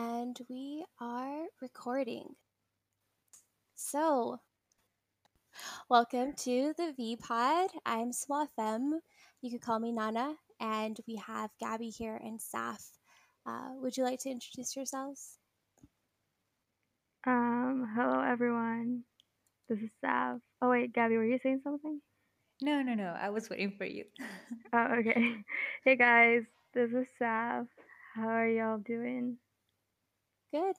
[0.00, 2.24] and we are recording.
[3.74, 4.40] So,
[5.90, 7.68] welcome to the V Pod.
[7.84, 9.00] I'm Small Femme.
[9.42, 12.82] You could call me Nana, and we have Gabby here and Saf.
[13.46, 15.36] Uh, would you like to introduce yourselves?
[17.26, 19.02] Um, hello everyone.
[19.68, 20.40] This is Saf.
[20.62, 22.00] Oh wait, Gabby, were you saying something?
[22.62, 23.14] No, no, no.
[23.20, 24.04] I was waiting for you.
[24.72, 25.44] Oh, okay.
[25.84, 27.66] Hey guys, this is Saf.
[28.14, 29.36] How are y'all doing?
[30.52, 30.74] Good.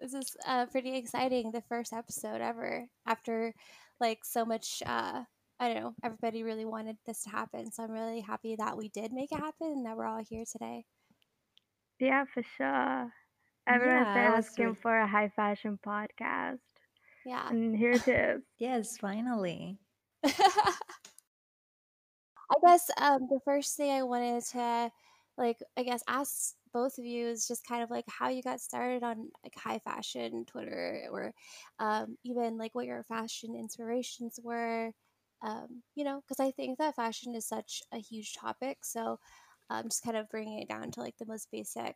[0.00, 1.50] This is uh, pretty exciting.
[1.50, 3.52] The first episode ever after
[4.00, 4.82] like so much.
[4.86, 5.22] Uh,
[5.60, 5.94] I don't know.
[6.04, 9.40] Everybody really wanted this to happen, so I'm really happy that we did make it
[9.40, 10.84] happen and that we're all here today.
[11.98, 13.12] Yeah, for sure.
[13.66, 16.60] Everyone's Yeah, been asking with- for a high fashion podcast,
[17.26, 17.48] Yeah.
[17.50, 18.42] and here it is.
[18.58, 19.78] Yes, finally.
[20.24, 20.74] I
[22.64, 24.90] guess um, the first thing I wanted to,
[25.36, 28.60] like, I guess ask both of you is just kind of like how you got
[28.60, 31.32] started on like high fashion Twitter, or
[31.78, 34.92] um, even like what your fashion inspirations were.
[35.42, 38.78] Um, you know, because I think that fashion is such a huge topic.
[38.84, 39.18] So,
[39.70, 41.94] um, just kind of bringing it down to like the most basic,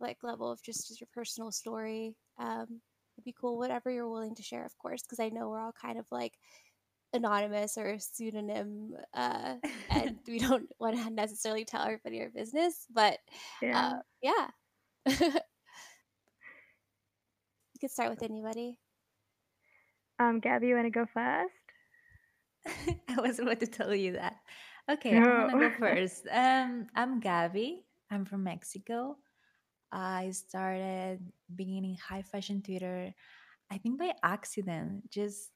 [0.00, 2.14] like level of just, just your personal story.
[2.38, 2.80] Um,
[3.16, 3.58] would be cool.
[3.58, 6.34] Whatever you're willing to share, of course, because I know we're all kind of like
[7.12, 9.54] anonymous or pseudonym uh,
[9.90, 13.18] and we don't want to necessarily tell everybody our business but
[13.62, 13.94] Yeah.
[13.94, 14.48] uh, yeah
[15.20, 15.32] you
[17.80, 18.78] could start with anybody
[20.20, 21.54] Um, Gabby, you want to go first?
[23.08, 24.36] I was about to tell you that.
[24.90, 26.26] Okay, I'm gonna go first.
[26.30, 27.84] Um, I'm Gabby.
[28.10, 29.16] I'm from Mexico.
[29.92, 31.20] I started
[31.54, 33.14] beginning high fashion Twitter,
[33.70, 35.08] I think by accident.
[35.10, 35.50] Just,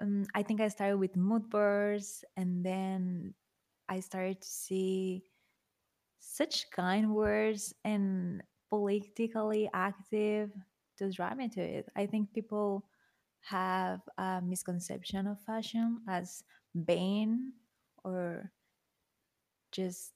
[0.00, 3.34] um, I think I started with mood boards, and then
[3.88, 5.24] I started to see
[6.20, 10.52] such kind words and politically active
[10.98, 11.88] to drive me to it.
[11.96, 12.84] I think people
[13.42, 16.42] have a misconception of fashion as
[16.74, 17.52] vain
[18.04, 18.52] or
[19.72, 20.12] just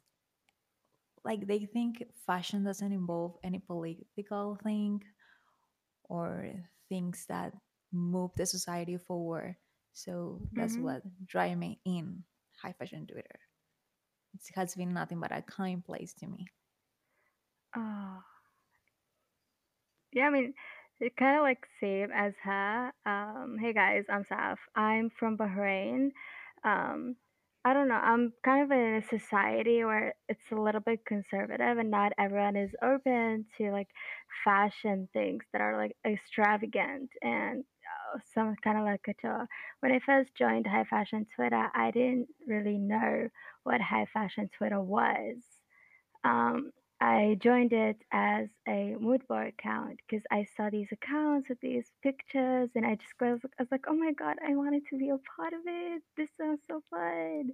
[1.25, 5.03] like they think fashion doesn't involve any political thing
[6.05, 6.53] or
[6.89, 7.53] things that
[7.93, 9.57] move the society forward.
[9.95, 10.79] So that's Mhm.
[10.79, 12.25] what drive me in
[12.63, 13.41] high fashion Twitter.
[14.35, 16.53] It has been nothing but a kind place to me.
[17.77, 18.25] Oh.
[20.13, 20.55] Yeah, I mean,
[21.01, 22.93] it kind of like same as her.
[23.07, 24.59] Um, hey guys, I'm Saf.
[24.77, 26.11] I'm from Bahrain.
[26.65, 27.17] Um,
[27.65, 27.95] I don't know.
[27.97, 32.57] I'm kind of in a society where it's a little bit conservative, and not everyone
[32.57, 33.89] is open to like
[34.45, 37.65] fashion things that are like extravagant and
[38.35, 39.47] some kind of like couture.
[39.81, 43.29] When I first joined high fashion Twitter, I didn't really know
[43.65, 45.37] what high fashion Twitter was.
[46.25, 46.71] Um,
[47.01, 51.91] I joined it as a mood board account because I saw these accounts with these
[52.03, 55.11] pictures, and I just was, I was like, oh my god, I wanted to be
[55.11, 56.03] a part of it.
[56.17, 57.51] This sounds so fun.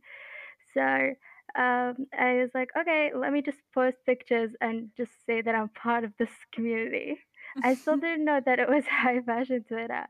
[0.75, 5.55] So um, I was like, okay, let me just post pictures and just say that
[5.55, 7.19] I'm part of this community.
[7.63, 10.07] I still didn't know that it was high fashion Twitter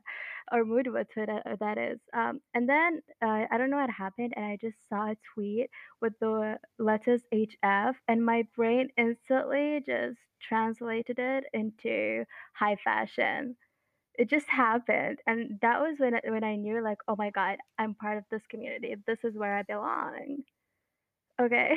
[0.51, 1.99] or mood Twitter, that is.
[2.13, 5.69] Um, and then uh, I don't know what happened, and I just saw a tweet
[6.01, 13.55] with the letters HF, and my brain instantly just translated it into high fashion.
[14.15, 17.57] It just happened, and that was when I, when I knew, like, oh my god,
[17.79, 18.95] I'm part of this community.
[19.07, 20.43] This is where I belong.
[21.41, 21.75] Okay,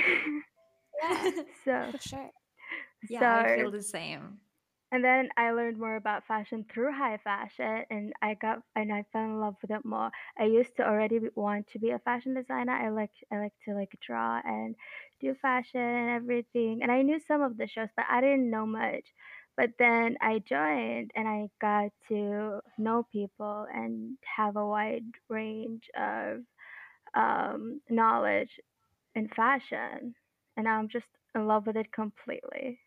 [1.03, 1.30] yeah
[1.64, 2.30] so for sure
[3.08, 4.38] Yeah, I so feel the same.
[4.93, 9.05] And then I learned more about fashion through high fashion, and I got and I
[9.12, 10.11] fell in love with it more.
[10.39, 12.72] I used to already want to be a fashion designer.
[12.72, 14.77] I like I like to like draw and
[15.21, 18.67] do fashion and everything, and I knew some of the shows, but I didn't know
[18.67, 19.06] much.
[19.56, 25.89] But then I joined, and I got to know people and have a wide range
[25.97, 26.43] of
[27.15, 28.61] um, knowledge
[29.15, 30.15] in fashion,
[30.56, 32.81] and I'm just in love with it completely.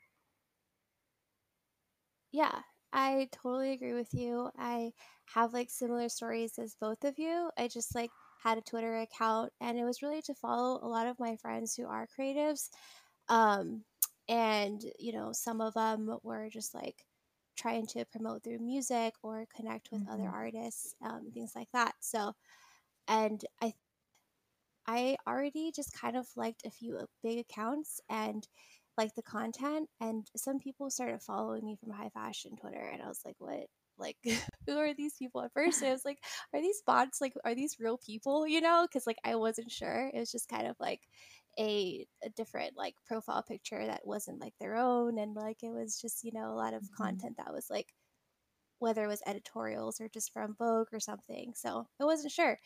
[2.37, 2.61] Yeah
[2.93, 4.91] i totally agree with you i
[5.25, 8.11] have like similar stories as both of you i just like
[8.43, 11.75] had a twitter account and it was really to follow a lot of my friends
[11.75, 12.69] who are creatives
[13.29, 13.83] um
[14.29, 17.05] and you know some of them were just like
[17.57, 20.33] trying to promote through music or connect with other Mhm.
[20.33, 22.33] artists um, things like that so
[23.07, 23.73] and i
[24.87, 28.47] I already just kind of liked a few uh, big accounts and
[28.97, 29.89] liked the content.
[29.99, 33.67] And some people started following me from high fashion Twitter, and I was like, "What?
[33.97, 34.17] Like,
[34.67, 36.19] who are these people?" At first, I was like,
[36.53, 37.21] "Are these bots?
[37.21, 40.11] Like, are these real people?" You know, because like I wasn't sure.
[40.13, 41.01] It was just kind of like
[41.59, 45.99] a, a different like profile picture that wasn't like their own and like it was
[45.99, 46.95] just you know a lot of Mhm.
[46.95, 47.93] content that was like
[48.79, 51.53] whether it was editorials or just from Vogue or something.
[51.55, 52.59] So I wasn't sure.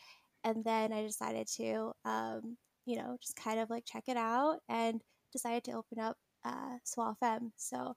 [0.44, 4.60] And then I decided to, um, you know, just kind of like check it out
[4.68, 5.02] and
[5.32, 6.78] decided to open up uh,
[7.20, 7.52] Femme.
[7.56, 7.96] So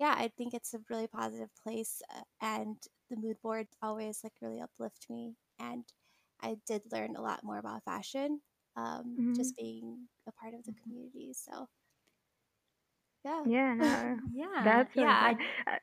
[0.00, 2.02] yeah, I think it's a really positive place.
[2.14, 2.76] Uh, and
[3.10, 5.34] the mood boards always like really uplift me.
[5.58, 5.84] And
[6.42, 8.40] I did learn a lot more about fashion
[8.76, 9.36] um, Mhm.
[9.36, 10.82] just being a part of the Mhm.
[10.82, 11.32] community.
[11.34, 11.68] So
[13.24, 13.44] yeah.
[13.44, 15.32] Yeah, no, yeah, that's really yeah.
[15.32, 15.36] I,
[15.66, 15.78] Uh,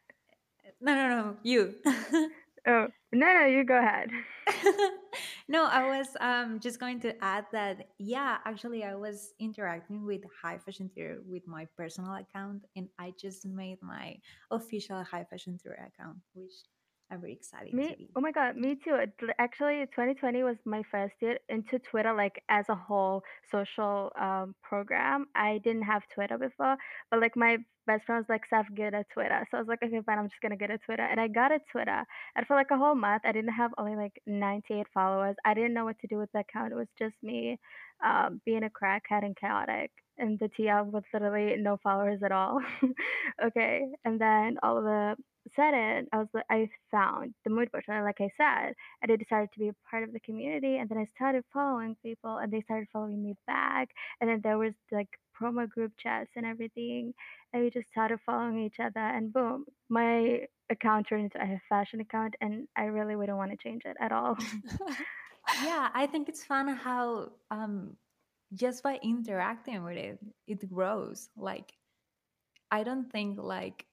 [0.81, 1.75] no, no, no, you.
[2.67, 4.09] oh no, no, you go ahead.
[5.49, 10.21] no, I was um just going to add that yeah, actually I was interacting with
[10.41, 14.17] high fashion Twitter with my personal account and I just made my
[14.51, 16.53] official high fashion Twitter account, which
[17.11, 18.09] I'm very excited to Me, be.
[18.15, 18.95] oh my god, me too.
[18.95, 24.55] It Actually, 2020 was my first year into Twitter, like as a whole social um
[24.63, 25.27] program.
[25.35, 26.77] I didn't have Twitter before,
[27.11, 27.57] but like my
[27.87, 29.45] best friend was like, Saf, get a Twitter.
[29.49, 31.03] So I was like, okay, fine, I'm just gonna get a Twitter.
[31.03, 32.03] And I got a Twitter.
[32.35, 35.35] And for like a whole month, I didn't have only like 98 followers.
[35.45, 36.71] I didn't know what to do with the account.
[36.71, 37.59] It was just me
[38.03, 39.91] um, being a crackhead and chaotic.
[40.19, 42.61] And the TL with literally no followers at all.
[43.43, 43.87] okay.
[44.05, 45.15] And then all of a
[45.55, 49.49] sudden, I was like, I found the mood board, like I said, and I decided
[49.53, 50.77] to be a part of the community.
[50.77, 53.89] And then I started following people, and they started following me back.
[54.19, 57.13] And then there was like promo group chats and everything,
[57.53, 58.99] and we just started following each other.
[58.99, 63.57] And boom, my account turned into a fashion account, and I really wouldn't want to
[63.57, 64.37] change it at all.
[65.63, 67.95] Yeah, I think it's fun how um
[68.53, 71.29] just by interacting with it, it grows.
[71.37, 71.73] Like
[72.71, 73.85] I don't think like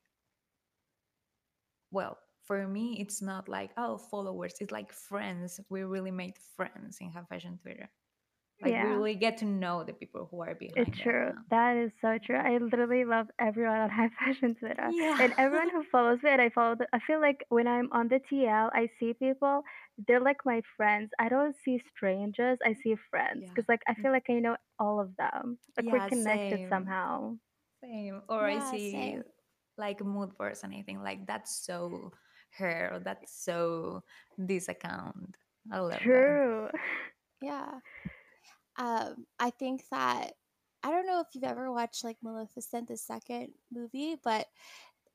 [1.91, 5.61] well, for me it's not like oh followers, it's like friends.
[5.71, 7.89] We really made friends in High Fashion Twitter.
[8.63, 11.33] Like we really get to know the people who are behind It's true.
[11.51, 12.39] That is so true.
[12.39, 14.89] I literally love everyone on high fashion Twitter.
[14.93, 15.19] Yeah.
[15.21, 18.09] And everyone who follows me and I follow the, I feel like when I'm on
[18.09, 19.63] the TL, I see people,
[20.07, 21.11] they're like my friends.
[21.19, 23.45] I don't see strangers, I see friends.
[23.45, 23.49] Yeah.
[23.55, 25.59] Because like I feel like I know all of them.
[25.77, 26.69] Like we're connected same.
[26.69, 27.37] somehow.
[27.83, 28.23] Same.
[28.29, 29.25] Or I Yeah, see same.
[29.79, 32.13] like mood boards and anything like that's so
[32.59, 34.03] her or that's so
[34.39, 35.37] this account.
[35.73, 36.03] I love that.
[36.03, 36.69] True.
[37.43, 37.81] Yeah.
[38.77, 40.33] Um, I think that
[40.83, 44.47] I don't know if you've ever watched like Maleficent the second movie, but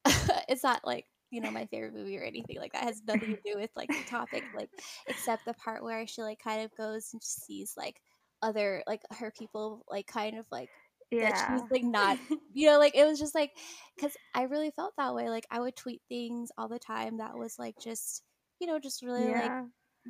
[0.48, 2.83] it's not like you know my favorite movie or anything like that.
[2.83, 4.72] It has nothing to do with like the topic, like
[5.07, 8.01] except the part where she like kind of goes and sees like
[8.44, 10.72] other like her people like kind of like
[11.12, 11.31] Yeah.
[11.36, 12.18] she's like not
[12.54, 13.51] you know like it was just like
[13.95, 15.30] because I really felt that way.
[15.30, 18.24] Like I would tweet things all the time that was like just
[18.60, 19.54] you know just really like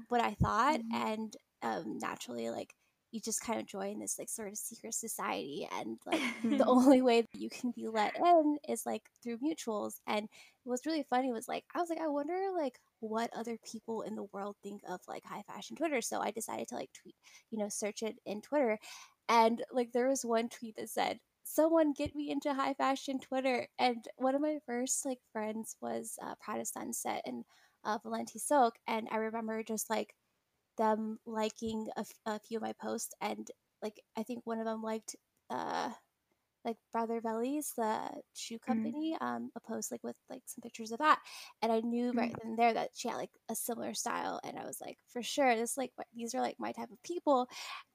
[0.09, 0.91] what I thought, Mhm.
[0.91, 2.73] and um, naturally, like
[3.11, 6.65] you just kind of join this like sort of secret society, and like the Mhm.
[6.65, 9.95] only way that you can be let in is like through mutuals.
[10.07, 10.27] And
[10.63, 14.15] what's really funny was like I was like, I wonder like what other people in
[14.15, 16.01] the world think of like high fashion Twitter.
[16.01, 17.15] So I decided to like tweet,
[17.49, 18.79] you know, search it in Twitter,
[19.29, 21.19] and like there was one tweet that said.
[21.43, 26.17] Someone get me into high fashion Twitter, and one of my first like friends was
[26.21, 27.43] uh, Prada Sunset, and
[27.83, 30.13] uh, Valenti Silk, and I remember just like
[30.81, 33.47] them liking a, f- a few of my posts, and
[33.83, 35.15] like I think one of them liked
[35.51, 35.91] uh
[36.65, 38.93] like Brother Vellies, the shoe Mhm.
[38.93, 41.19] company, um, a post like with like some pictures of that,
[41.61, 42.39] and I knew right Mhm.
[42.41, 45.23] then and there that she had like a similar style, and I was like, for
[45.23, 47.47] sure, this like these are like my type of people,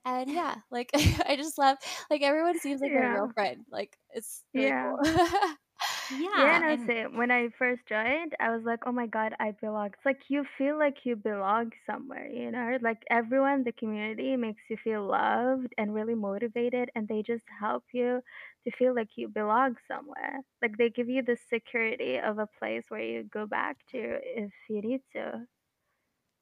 [0.04, 0.90] and yeah, like
[1.26, 1.78] I just love
[2.10, 3.12] like everyone seems like Yeah.
[3.12, 4.82] real friend, like it's really Yeah.
[4.82, 4.98] cool.
[6.08, 7.16] Yeah, Yeah, no, and same.
[7.16, 9.86] When I first joined, I was like, oh my God, I belong.
[9.94, 12.78] It's like you feel like you belong somewhere, you know?
[12.80, 17.44] Like everyone in the community makes you feel loved and really motivated, and they just
[17.60, 18.22] help you
[18.64, 20.40] to feel like you belong somewhere.
[20.62, 24.52] Like they give you the security of a place where you go back to if
[24.68, 25.46] you need to.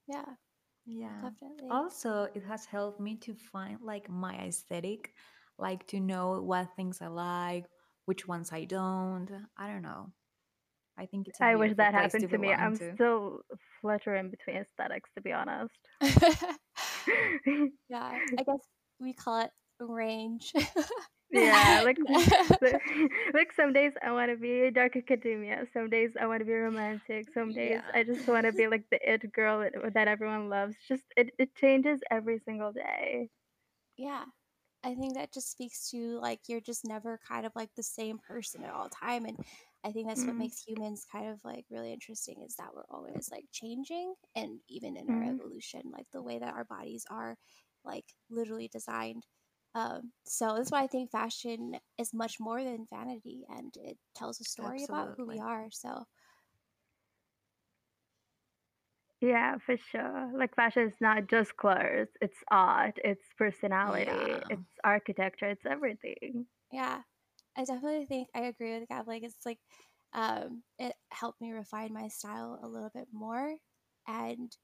[0.06, 0.34] yeah,
[0.84, 1.30] yeah.
[1.30, 1.70] definitely.
[1.70, 5.14] Also, it has helped me to find like my aesthetic,
[5.58, 7.66] like to know what things I like,
[8.06, 9.28] which ones I don't.
[9.56, 10.12] I don't know.
[10.96, 12.52] I think it's a I wish that place to happened to me.
[12.52, 12.94] I'm to.
[12.94, 13.40] still
[13.80, 15.74] fluttering between aesthetics, to be honest.
[17.88, 18.60] yeah, I guess
[19.00, 20.52] we call it range.
[21.30, 21.98] Yeah, like
[23.34, 26.52] like some days I want to be dark academia, some days I want to be
[26.52, 27.90] romantic, some days Yeah.
[27.92, 30.76] I just want to be like the it girl that that everyone loves.
[30.88, 33.30] Just it it changes every single day.
[33.96, 34.24] yeah.
[34.84, 38.18] I think that just speaks to like you're just never kind of like the same
[38.18, 39.38] person at all time and
[39.84, 42.84] I think that's what Mm, makes humans kind of like really interesting is that we're
[42.90, 47.06] always like changing and even in our mm, evolution like the way that our bodies
[47.10, 47.38] are
[47.84, 49.24] like literally designed
[49.74, 54.40] Um, so that's why I think fashion is much more than vanity, and it tells
[54.40, 55.68] a story about who we are.
[55.72, 56.04] So
[59.24, 60.30] Yeah, for sure.
[60.36, 64.48] Like fashion is not just clothes, it's art, it's personality, Yeah.
[64.50, 66.46] it's architecture, it's everything.
[66.72, 67.02] yeah,
[67.56, 69.08] I definitely think I agree with Gab.
[69.08, 69.58] Like it's like
[70.14, 73.56] um, it helped me refine my style a little bit more,
[74.08, 74.56] and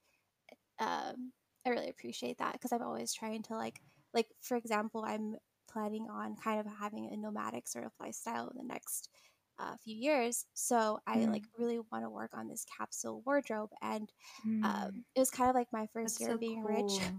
[0.80, 1.32] um,
[1.66, 3.80] I really appreciate that because I'm always trying to like
[4.14, 5.36] like for example, I'm
[5.70, 9.10] planning on kind of having a nomadic sort of lifestyle in the next
[9.60, 10.46] uh, few years.
[10.54, 11.44] So I like Mm.
[11.58, 14.10] really want to work on this capsule wardrobe, and
[14.46, 14.64] Mm.
[14.64, 17.00] um, it was kind of like my first That's year so being rich.
[17.00, 17.14] cool.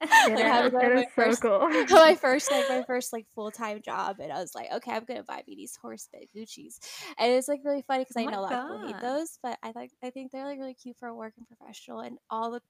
[0.26, 0.72] It like having is.
[0.72, 1.68] one It of is my so first cool.
[1.90, 5.24] my first like my first like full-time job and I was like, okay, I'm gonna
[5.24, 6.78] buy me these horse bit Gucci's.
[7.18, 9.00] And it's like really funny because oh I my know a lot of people hate
[9.00, 12.18] those, but I like I think they're like really cute for a working professional and
[12.30, 12.60] all the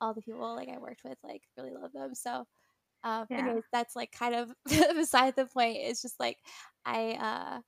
[0.00, 2.14] all the people like I worked with like really love them.
[2.14, 2.46] So
[3.04, 3.38] um Yeah.
[3.38, 4.52] anyways, that's like kind of
[4.96, 5.78] beside the point.
[5.80, 6.38] It's just like
[6.84, 7.60] I uh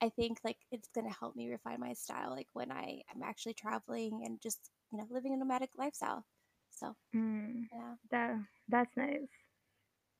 [0.00, 3.54] I think like it's gonna help me refine my style like when I am actually
[3.54, 6.24] traveling and just, you know, living a nomadic lifestyle.
[6.70, 7.68] So Mm.
[7.72, 7.96] yeah.
[8.10, 8.36] That
[8.68, 9.28] that's nice.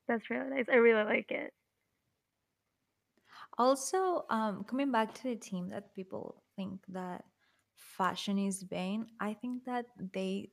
[0.08, 0.66] That's really nice.
[0.70, 1.52] I really like it.
[3.58, 7.24] Also, um, coming back to the team that people think that
[7.74, 10.52] fashion is vain, I think that they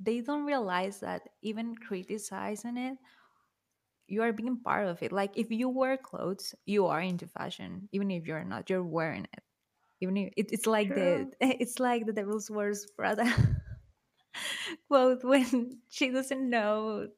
[0.00, 2.98] they don't realize that even criticizing it,
[4.08, 5.12] you are being part of it.
[5.12, 7.88] Like if you wear clothes, you are into fashion.
[7.92, 9.42] Even if you're not, you're wearing it.
[10.00, 13.24] Even if it, it's like the it's like the devil's wears Prada
[14.88, 17.08] quote when she doesn't know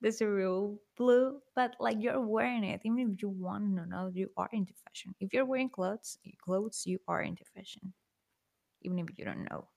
[0.00, 2.82] the cerulean blue, but like you're wearing it.
[2.84, 5.14] Even if you want to know, you are into fashion.
[5.20, 7.92] If you're wearing clothes, clothes, you are into fashion.
[8.82, 9.68] Even if you don't know.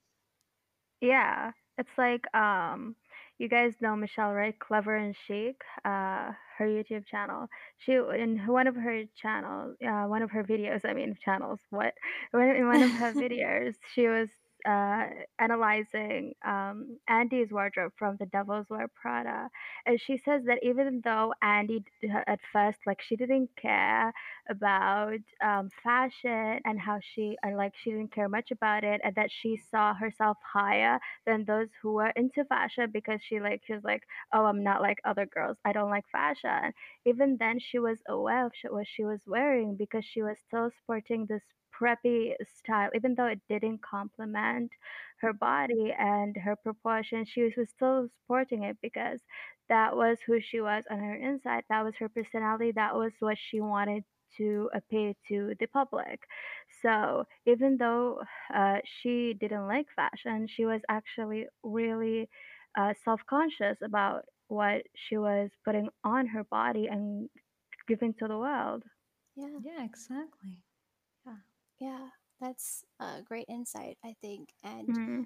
[1.02, 1.52] Yeah.
[1.78, 2.96] It's like um
[3.40, 4.58] you guys know Michelle, right?
[4.60, 7.48] Clever and Chic, uh her YouTube channel.
[7.80, 11.94] She in one of her channels, uh one of her videos, I mean channels, what?
[12.34, 14.30] In one of her videos, she was
[14.68, 15.06] uh
[15.40, 19.50] analyzing um Andy's wardrobe from The Devil Wears Prada.
[19.86, 21.84] And she says that even though Andy
[22.28, 24.14] at first like she didn't care
[24.50, 29.16] about um, fashion and how she and like she didn't care much about it and
[29.16, 33.74] that she saw herself higher than those who were into fashion because she like she
[33.74, 36.74] was like oh i'm not like other girls i don't like fashion
[37.06, 41.26] even then she was aware of what she was wearing because she was still sporting
[41.28, 41.44] this
[41.80, 44.72] preppy style even though it didn't complement
[45.22, 49.22] her body and her proportion she was, was still sporting it because
[49.70, 53.38] that was who she was on her inside that was her personality that was what
[53.38, 54.04] she wanted
[54.38, 56.22] to appear to the public.
[56.82, 58.22] So even though
[58.54, 62.30] uh, she didn't like fashion, she was actually really
[62.78, 67.30] uh, self conscious about what she was putting on her body and
[67.88, 68.84] giving to the world.
[69.36, 69.60] Yeah.
[69.60, 70.64] Yeah, exactly.
[71.80, 71.88] Yeah.
[71.88, 72.10] Yeah,
[72.40, 74.50] that's a great insight, I think.
[74.64, 75.26] And Mm,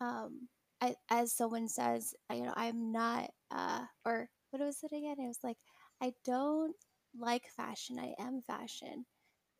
[0.00, 0.48] um,
[0.80, 5.16] I, as someone says, you know, I'm not, uh, or what was it again?
[5.20, 5.58] It was like,
[6.00, 6.76] I don't
[7.14, 7.98] like fashion.
[7.98, 9.06] I am fashion.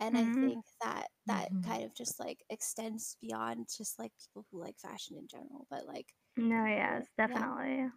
[0.01, 4.13] And I mm, think that that hmm kind of just like extends beyond just like
[4.19, 7.91] people who like fashion in general, but like, no, yes, yeah, definitely.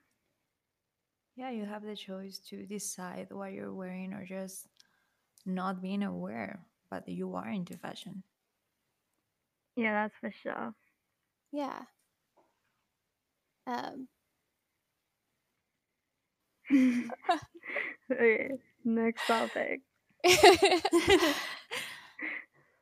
[1.35, 4.67] Yeah, you have the choice to decide what you're wearing or just
[5.45, 6.67] not being aware,
[7.01, 8.23] but you are into fashion.
[9.75, 10.73] Yeah, that's for sure.
[11.51, 11.85] yeah.
[13.67, 14.07] Um,
[18.11, 18.49] okay,
[18.83, 19.81] next topic.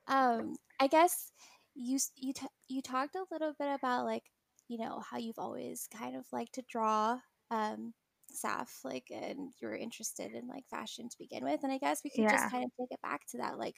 [0.08, 1.32] um, I guess
[1.76, 4.24] you you t- you talked a little bit about like
[4.68, 7.20] you know how you've always kind of liked to draw
[7.52, 7.94] um
[8.32, 12.02] Saf like and you were interested in like fashion to begin with and I guess
[12.04, 13.76] we could just kind of take it back to that like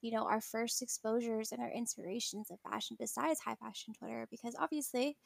[0.00, 4.56] you know our first exposures and our inspirations of fashion besides high fashion Twitter because
[4.58, 5.16] obviously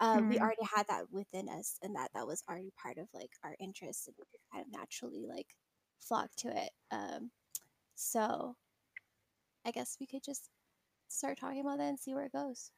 [0.00, 0.40] uh, we Mm.
[0.40, 4.06] already had that within us and that that was already part of like our interests
[4.06, 5.56] and we kind of naturally like
[6.00, 7.30] flock to it um
[7.94, 8.56] so
[9.64, 10.50] I guess we could just
[11.08, 12.72] start talking about that and see where it goes.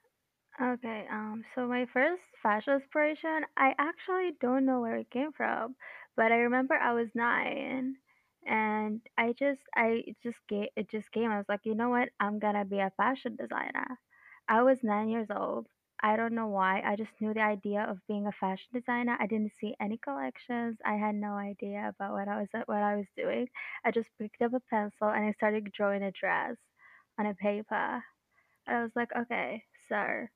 [0.58, 5.74] Okay, um, so my first fashion inspiration, I actually don't know where it came from,
[6.16, 7.96] but I remember I was nine,
[8.46, 11.30] and I just, I it just get, it just came.
[11.30, 12.10] I was like, you know what?
[12.20, 13.86] I'm gonna be a fashion designer.
[14.48, 15.66] I was nine years old.
[16.02, 16.82] I don't know why.
[16.82, 19.16] I just knew the idea of being a fashion designer.
[19.18, 20.78] I didn't see any collections.
[20.84, 23.48] I had no idea about what I was what I was doing.
[23.84, 26.56] I just picked up a pencil and I started drawing a dress
[27.18, 28.02] on a paper.
[28.66, 30.26] And I was like, okay, so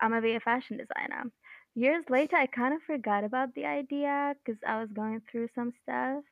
[0.00, 1.30] I'm gonna be a fashion designer.
[1.74, 5.72] Years later, I kind of forgot about the idea because I was going through some
[5.82, 6.24] stuff.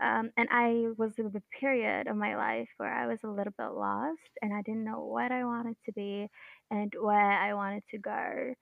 [0.00, 3.52] Um, and I was in a period of my life where I was a little
[3.58, 6.28] bit lost and I didn't know what I wanted to be
[6.70, 8.54] and where I wanted to go.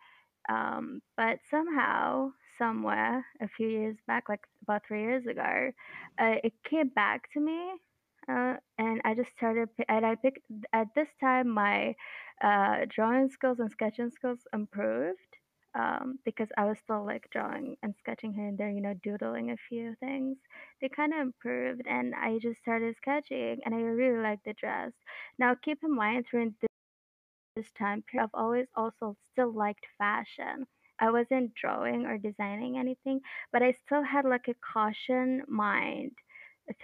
[0.49, 5.73] Um, but somehow, somewhere, a few years back, like about three years ago,
[6.21, 7.73] uh, it came back to me.
[8.29, 10.41] Uh, and I just started, and I picked,
[10.73, 11.95] at this time, my
[12.43, 15.19] uh, drawing skills and sketching skills improved
[15.75, 19.51] um, because I was still like drawing and sketching here and there, you know, doodling
[19.51, 20.39] a few things.
[20.81, 24.93] They kind of improved, and I just started sketching, and I really liked the dress.
[25.39, 26.55] Now, keep in mind, during
[27.57, 30.67] this time period, I've always also still liked fashion.
[31.01, 33.21] I wasn't drawing or designing anything,
[33.53, 36.13] but I still had like a caution mind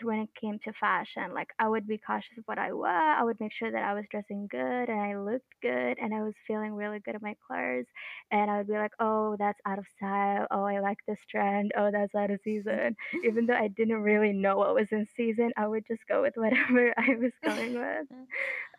[0.02, 1.32] when it came to fashion.
[1.34, 2.87] Like I would be cautious of what I wore.
[2.88, 6.22] I would make sure that I was dressing good and I looked good and I
[6.22, 7.87] was feeling really good in my clothes.
[8.30, 10.46] And I would be like, oh, that's out of style.
[10.50, 11.72] Oh, I like this trend.
[11.76, 12.96] Oh, that's out of season.
[13.25, 16.34] Even though I didn't really know what was in season, I would just go with
[16.37, 18.06] whatever I was going with.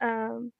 [0.01, 0.51] Um,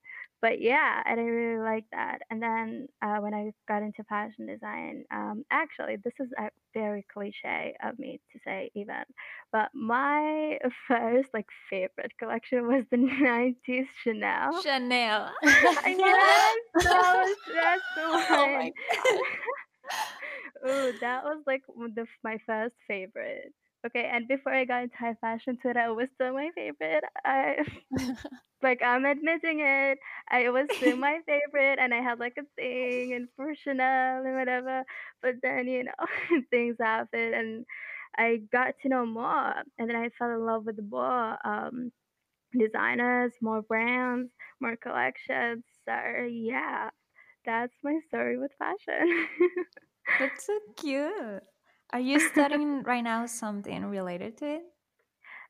[0.42, 2.20] but yeah, and I really like that.
[2.30, 7.06] And then uh, when I got into fashion design, um, actually, this is a very
[7.14, 9.04] cliche of me to say, even,
[9.52, 10.58] but my
[10.88, 14.62] first like favorite collection was the '90s Chanel.
[14.62, 15.32] Chanel.
[15.44, 18.72] yes, that was that's the Oh one.
[20.68, 23.54] Ooh, that was like of my first favorite.
[23.86, 27.04] Okay, and before I got into high fashion Twitter, it was still my favorite.
[27.26, 27.64] I
[28.64, 29.98] like I'm admitting it.
[30.30, 34.24] I it was still my favorite, and I had like a thing and for Chanel
[34.26, 34.84] and whatever.
[35.22, 37.66] But then you know things happened, and
[38.18, 41.92] I got to know more, and then I fell in love with more um,
[42.58, 45.64] designers, more brands, more collections.
[45.86, 45.94] So
[46.30, 46.90] yeah,
[47.46, 49.28] that's my story with fashion.
[50.20, 51.44] That's so cute.
[51.94, 54.62] Are you studying right now something related to it?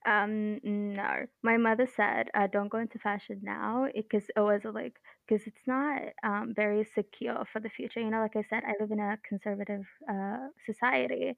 [0.05, 1.25] Um, no.
[1.43, 4.95] My mother said, uh, "Don't go into fashion now," because it was like
[5.27, 8.00] because it's not um, very secure for the future.
[8.00, 11.35] You know, like I said, I live in a conservative uh, society,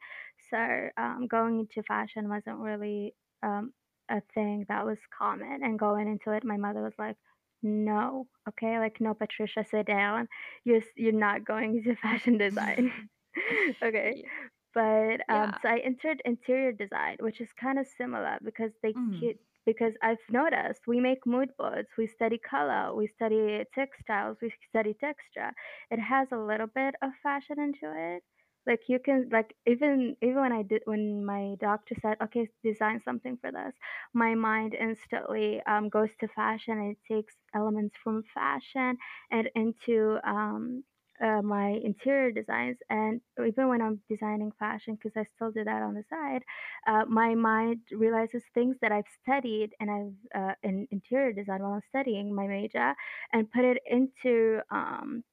[0.50, 0.58] so
[0.98, 3.74] um, going into fashion wasn't really um,
[4.10, 5.60] a thing that was common.
[5.64, 7.18] And going into it, my mother was like,
[7.64, 10.28] "No, okay, like no, Patricia, sit down.
[10.64, 12.92] You're you're not going into fashion design."
[13.84, 14.26] okay Ye-
[14.74, 15.60] but um, Yeah.
[15.62, 19.20] so I entered interior design, which is kind of similar because they Mm.
[19.20, 24.52] ki- because I've noticed we make mood boards, we study color, we study textiles, we
[24.70, 25.52] study texture.
[25.92, 28.24] It has a little bit of fashion into it.
[28.66, 33.02] Like you can like even even when I did when my doctor said okay design
[33.04, 33.76] something for this,
[34.14, 38.98] my mind instantly um, goes to fashion and it takes elements from fashion
[39.32, 40.84] and into um,
[41.22, 45.82] uh, my interior designs and even when i'm designing fashion because i still do that
[45.82, 46.42] on the side
[46.88, 51.74] uh, my mind realizes things that i've studied and i've uh, in interior design while
[51.74, 52.94] i'm studying my major
[53.34, 55.24] and put it into um,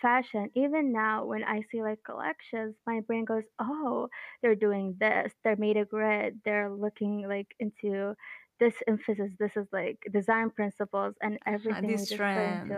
[0.00, 0.50] fashion.
[0.54, 4.08] Even now when i see like collections my brain goes oh
[4.42, 5.32] they're doing this.
[5.42, 8.14] They're made a grid they're looking like into
[8.60, 9.32] this emphasis.
[9.38, 12.72] This is like design principles and everything we this trend.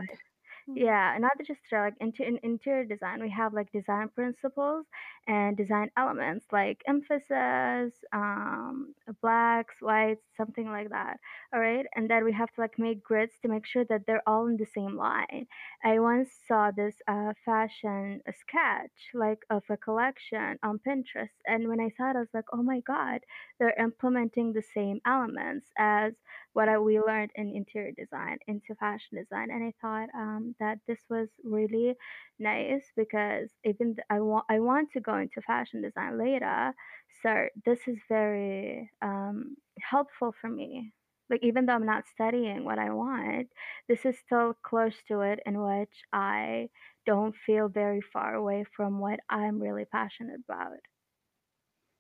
[0.68, 0.74] Mm.
[0.76, 4.86] yeah, not just like inter- in interior design, we have like design principles
[5.28, 11.18] and design elements like emphasis, um, blacks, whites, something like that.
[11.54, 14.22] All right, and then we have to like make grids to make sure that they're
[14.26, 15.46] all in the same line.
[15.84, 21.80] I once saw this uh, fashion sketch like of a collection on Pinterest, and when
[21.80, 23.20] I saw it, I was like, oh my god,
[23.58, 26.14] they're implementing the same elements as
[26.56, 30.78] what I, we learned in interior design into fashion design and i thought um, that
[30.88, 31.94] this was really
[32.38, 36.74] nice because even th- I, want I want to go into fashion design later
[37.22, 40.92] so this is very um, helpful for me
[41.30, 43.48] like even though i'm not studying what i want
[43.88, 46.68] this is still close to it in which i
[47.06, 50.78] don't feel very far away from what i'm really passionate about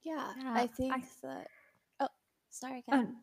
[0.02, 1.04] Yeah, Yeah, I think I.
[1.22, 1.50] that
[2.00, 2.08] Oh,
[2.50, 3.16] sorry, Uh, Gabby.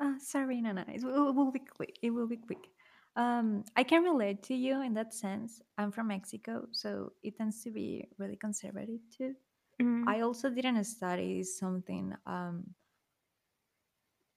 [0.00, 1.98] Uh, sorry, no, no, it will, it will be quick.
[2.02, 2.68] It will be quick.
[3.16, 5.60] Um, I can relate to you in that sense.
[5.78, 9.34] I'm from Mexico, so it tends to be really conservative too.
[9.80, 12.64] mm, I also didn't study something um,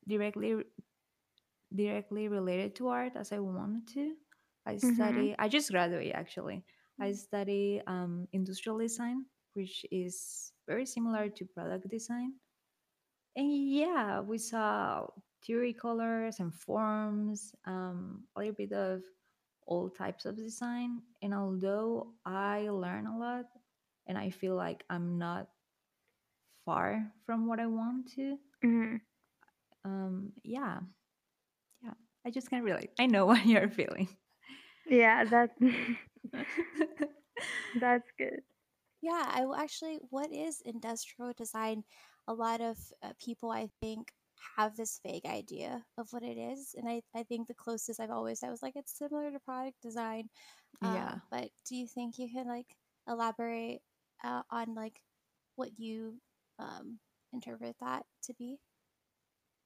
[0.08, 0.64] directly
[1.76, 4.14] directly related to art as I wanted to.
[4.66, 5.36] I mm-hmm, study.
[5.40, 6.64] I just graduated actually.
[7.00, 12.34] I study um, industrial design, which is very similar to product design.
[13.36, 15.08] And yeah, we saw
[15.46, 19.04] theory colors and forms, um, a little bit of
[19.68, 21.02] all types of design.
[21.22, 23.46] And although I learn a lot,
[24.08, 25.48] and I feel like I'm not
[26.66, 28.96] far from what I want to, mm-hmm,
[29.86, 30.80] um yeah
[31.84, 31.94] yeah
[32.26, 34.08] i just can't relate i know what you're feeling
[34.90, 35.54] Yeah, that's
[37.80, 38.42] that's good.
[39.02, 41.84] Yeah, I will actually, what is industrial design?
[42.28, 44.12] A lot of uh, people, I think,
[44.58, 46.76] have this vague idea of what it is.
[46.78, 49.82] And I, I think the closest I've always, I was like, it's similar to product
[49.82, 50.30] design.
[50.82, 52.76] yeah Um, but do you think you can like
[53.08, 53.82] elaborate
[54.24, 55.02] uh, on like
[55.56, 56.20] what you
[56.60, 57.00] um,
[57.34, 58.60] interpret that to be?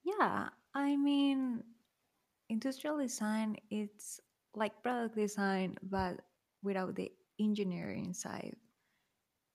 [0.04, 1.62] yeah i mean
[2.48, 4.20] industrial design it's
[4.54, 6.20] like product design but
[6.62, 7.10] without the
[7.40, 8.54] engineering side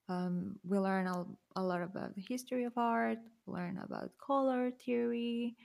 [0.09, 5.55] um, we learn a, a lot about the history of art learn about color theory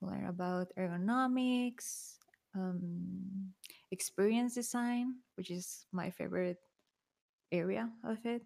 [0.00, 2.16] learn about ergonomics
[2.54, 3.50] um,
[3.90, 6.58] experience design which is my favorite
[7.52, 8.42] area of it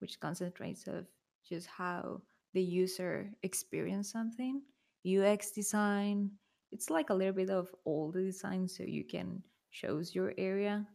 [0.00, 1.06] which concentrates of
[1.48, 2.20] just how
[2.52, 4.62] the user experience something.
[5.06, 6.30] Ux design
[6.72, 10.86] it's like a little bit of all the design so you can choose your area.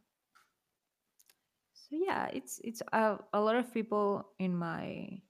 [1.74, 5.22] So yeah it's it's a, a lot of people in my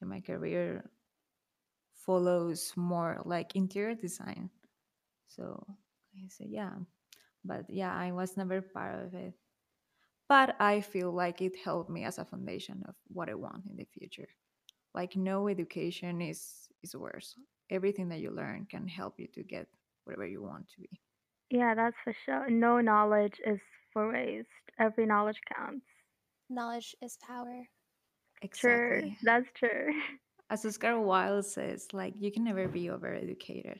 [0.00, 0.84] in my career
[2.04, 4.50] follows more like interior design
[5.28, 5.64] so
[6.16, 6.72] i said yeah
[7.44, 9.34] but yeah i was never part of it
[10.28, 13.76] but i feel like it helped me as a foundation of what i want in
[13.76, 14.28] the future
[14.94, 17.34] like no education is is worse
[17.70, 19.66] everything that you learn can help you to get
[20.04, 21.00] whatever you want to be
[21.50, 22.48] Yeah, that's for sure.
[22.50, 23.60] No knowledge is
[23.92, 24.48] for waste.
[24.78, 25.84] Every knowledge counts.
[26.48, 27.68] Knowledge is power.
[28.54, 29.12] True.
[29.22, 29.92] That's true.
[30.52, 33.78] as oscar wilde says like you can never be overeducated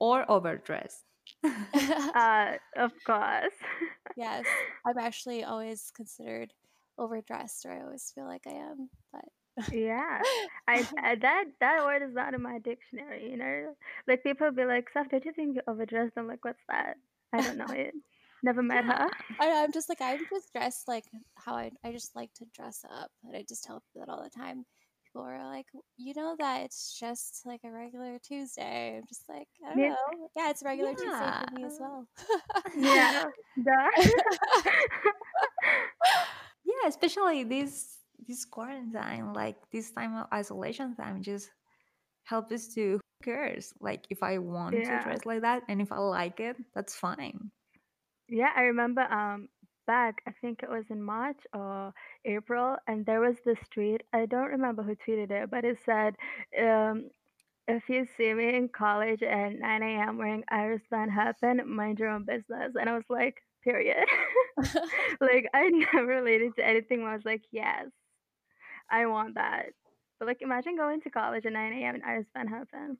[0.00, 1.04] or overdressed
[2.14, 3.54] Uh, of course.
[4.16, 4.44] yes,
[4.86, 6.52] I'm actually always considered
[6.98, 8.90] overdressed, or I always feel like I am.
[9.12, 9.24] But
[9.72, 10.20] Yeah.
[10.68, 13.74] I, I that that word is not in my dictionary, you know?
[14.08, 16.14] Like people be like, Saf, don't you think you're overdressed?
[16.16, 16.96] I'm like, what's that?
[17.32, 17.94] I don't know it.
[18.42, 19.08] Never met her.
[19.40, 21.04] I, I'm just like I'm just dressed like
[21.36, 24.22] how I I just like to dress up, and I just tell people that all
[24.22, 24.66] the time.
[25.20, 28.96] Are like, you know that it's just like a regular Tuesday.
[28.98, 29.88] I'm just like, I don't Yeah.
[29.88, 30.28] know.
[30.36, 32.06] Yeah, it's a regular Tuesday for me as well.
[32.76, 33.26] Yeah.
[36.64, 41.50] Yeah especially this this quarantine like this time of isolation time just
[42.24, 44.84] helps us to who cares like if i want Yeah.
[44.84, 47.50] to dress like that and if i like it that's fine
[48.28, 49.48] Yeah, I remember um
[49.86, 51.92] back, I think it was in March or
[52.24, 54.02] April, and there was this tweet.
[54.12, 56.14] I don't remember who tweeted it, but it said,
[56.60, 57.10] um,
[57.68, 60.18] if you see me in college at 9 a.m.
[60.18, 62.72] wearing Iris Van Herpen, mind your own business.
[62.78, 64.06] And I was like, period.
[65.20, 67.86] like I never related to anything where I was like, yes,
[68.90, 69.66] I want that.
[70.18, 71.94] But like imagine going to college at 9 a.m.
[71.96, 72.96] in Iris Van Herpen.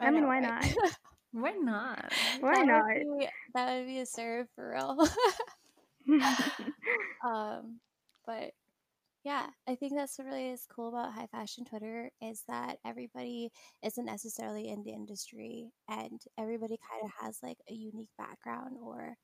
[0.00, 0.76] I, mean, know, why right?
[0.76, 0.92] not?
[1.32, 2.84] why not Why that not?
[2.86, 5.08] Would be, that would be a serve for real.
[7.24, 7.80] um,
[8.26, 8.52] but
[9.24, 13.50] yeah, I think that's what really is cool about high fashion Twitter is that everybody
[13.84, 19.16] isn't necessarily in the industry and everybody kind of has like a unique background or,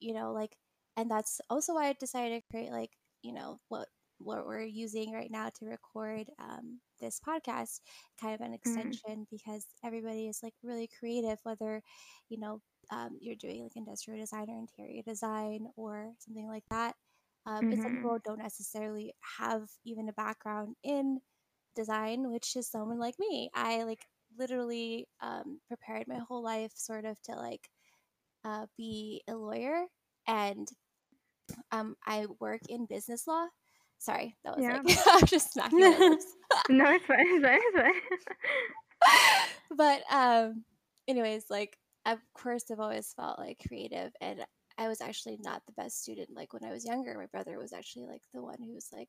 [0.00, 0.56] you know, like,
[0.96, 2.90] and that's also why I decided to create like,
[3.22, 7.80] you know, what what we're using right now to record um, this podcast,
[8.20, 11.82] kind of an Mm, extension because everybody is like really creative, whether,
[12.28, 16.94] you know, um, you're doing like industrial design or interior design or something like that.
[17.46, 17.96] Um, and some mhm.
[17.96, 21.20] people don't necessarily have even a background in
[21.76, 23.50] design, which is someone like me.
[23.54, 24.04] I like
[24.38, 27.68] literally um, prepared my whole life sort of to like
[28.44, 29.84] uh, be a lawyer,
[30.26, 30.68] and
[31.72, 33.46] um, I work in business law.
[33.98, 34.68] Sorry, that was Yeah.
[34.68, 36.26] like I'm just smacking my lips.
[36.68, 37.26] No, it's fine.
[37.26, 37.58] It's fine.
[37.60, 37.92] It's fine.
[39.76, 40.64] but um
[41.08, 44.44] anyways like of course i've always felt like creative and
[44.78, 47.16] i was actually not the best student like when i was younger.
[47.18, 49.08] My brother was actually like the one who was like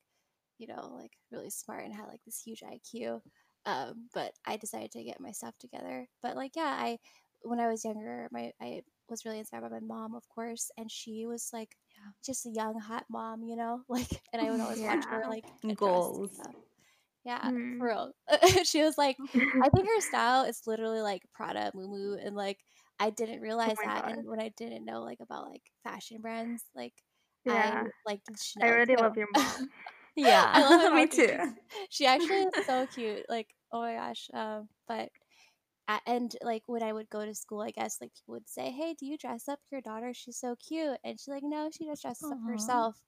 [0.57, 3.19] you know like really smart and had like this huge iq
[3.65, 6.07] um but i decided to get my stuff together.
[6.21, 6.97] But like yeah i
[7.43, 10.91] when i was younger my i was really inspired by my mom of course and
[10.91, 12.11] she was like Yeah.
[12.25, 13.81] just a young hot mom you know?
[13.89, 16.31] Like and i would always watch her like and Goals.
[16.33, 16.55] stuff
[17.25, 17.79] yeah Mm.
[17.79, 18.11] for real
[18.63, 19.17] she was like
[19.61, 22.59] I think her style is literally like Prada, Miu Miu, and like
[22.99, 24.03] I didn't Oh realize my that.
[24.03, 24.17] god.
[24.17, 26.93] And when I didn't know like about like fashion brands, like
[27.45, 27.85] Yeah.
[27.85, 28.29] I liked
[28.61, 28.97] I Chanel already too.
[28.97, 29.71] love your mom.
[30.15, 31.55] yeah I love her me too.
[31.89, 33.25] she actually is so cute.
[33.29, 34.29] Like oh my gosh.
[34.33, 35.09] Um, but
[35.87, 38.71] a- and like when I would go to school, I guess like people would say,
[38.71, 40.13] "Hey, do you dress up your daughter?
[40.13, 43.01] She's so cute." And she's like, "No, she just dresses up herself."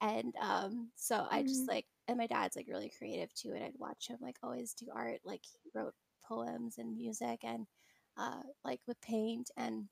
[0.00, 1.68] And um, so I just Mhm.
[1.68, 4.88] like, and my dad's like really creative too, and I'd watch him like always do
[4.92, 5.20] art.
[5.24, 5.94] Like he wrote
[6.24, 7.66] poems and music and
[8.16, 9.88] uh, like with paint and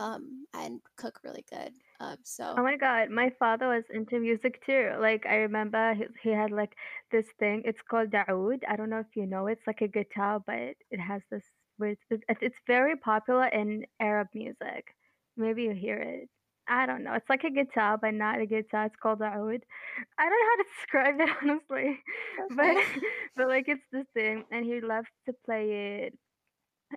[0.00, 1.74] um and cook really good.
[2.00, 4.92] Um, so Oh my God, my father was into music too.
[5.00, 6.74] Like I remember he, he had like
[7.10, 7.62] this thing.
[7.64, 8.64] It's called the oud.
[8.68, 9.46] I don't know if you know.
[9.46, 11.44] It's like a guitar, but it has this
[11.80, 14.94] it's very popular in Arab music.
[15.36, 16.28] Maybe you hear it.
[16.68, 17.14] I don't know.
[17.14, 18.86] It's like a guitar, but not a guitar.
[18.86, 19.64] It's called the oud.
[20.18, 22.00] I don't know how to describe it honestly,
[22.56, 22.76] but
[23.36, 26.14] but like it's this thing, and he loved to play it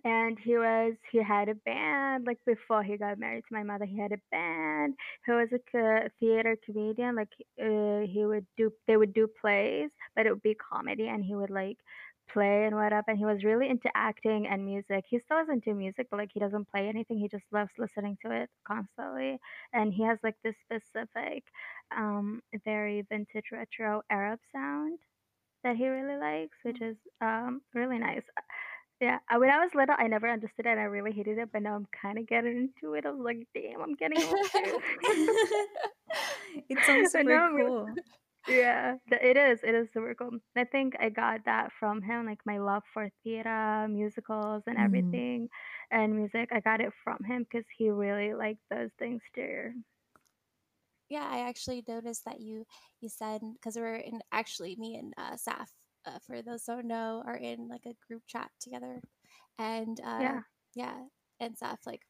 [0.06, 3.86] and he was he had a band like before he got married to my mother
[3.86, 4.94] he had a band
[5.26, 7.30] he was like a theater comedian like
[7.62, 11.36] uh, he would do they would do plays but it would be comedy and he
[11.36, 11.78] would like
[12.34, 15.74] play and whatever and he was really into acting and music he still is into
[15.74, 19.40] music but like he doesn't play anything he just loves listening to it constantly
[19.74, 21.44] and he has like this specific
[21.96, 25.00] um very vintage retro arab sound
[25.64, 28.24] that he really likes which is um really nice
[29.02, 30.78] yeah, when I was little, I never understood it.
[30.78, 33.04] I really hated it, but now I'm kind of getting into it.
[33.04, 34.80] I was like, damn, I'm getting old too.
[36.70, 37.88] it sounds super cool.
[38.48, 39.60] Yeah, it is.
[39.64, 40.32] It is super cool.
[40.56, 44.78] I think I got that from him, like my love for theater, musicals, and Mm.
[44.78, 45.50] everything,
[45.92, 46.50] and music.
[46.52, 49.72] I got it from him because he really liked those things too.
[51.10, 52.66] yeah, I actually noticed that you
[53.00, 55.70] you said because we're in actually me and uh, Saf.
[56.06, 59.02] Uh, for those who don't know, are in like a group chat together,
[59.58, 60.42] and uh, Yeah.
[60.76, 60.96] yeah,
[61.40, 62.02] and Saf like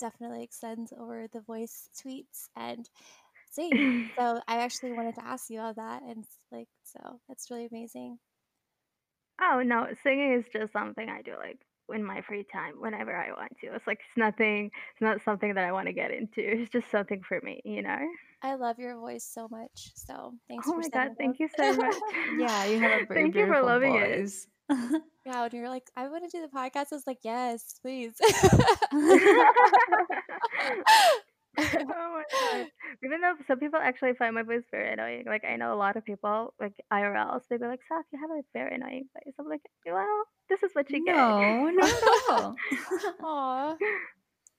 [0.00, 2.88] definitely extends over the voice tweets and
[3.54, 4.10] sing.
[4.18, 8.18] So I actually wanted to ask you all that, and like, so that's really amazing.
[9.40, 11.58] oh no, singing is just something I do like
[11.94, 13.68] in my free time whenever I want to.
[13.74, 14.66] It's like it's nothing.
[14.92, 16.40] It's not something that I want to get into.
[16.40, 17.98] It's just something for me, you know.
[18.42, 19.92] I love your voice so much.
[19.94, 21.94] So thanks Oh for my god, thank you so much.
[22.38, 24.18] Yeah, you have a very thank you for loving it.
[24.20, 24.46] voice.
[25.24, 28.12] yeah, when you're like, I want to do the podcast, I was like, yes, please.
[31.80, 32.66] oh my god.
[33.04, 35.24] Even though some people actually find my voice very annoying.
[35.26, 38.30] Like I know a lot of people, like IRLs, they'd be like, Saf, you have
[38.30, 39.34] a very annoying voice.
[39.38, 41.16] I'm like, well, this is what you get.
[41.16, 42.56] no, not at all.
[43.24, 43.76] Aw.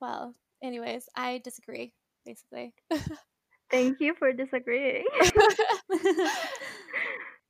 [0.01, 1.93] Well, anyways, I disagree,
[2.25, 2.73] basically.
[3.71, 5.05] Thank you for disagreeing.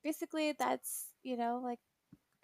[0.03, 1.79] basically, that's, you know, like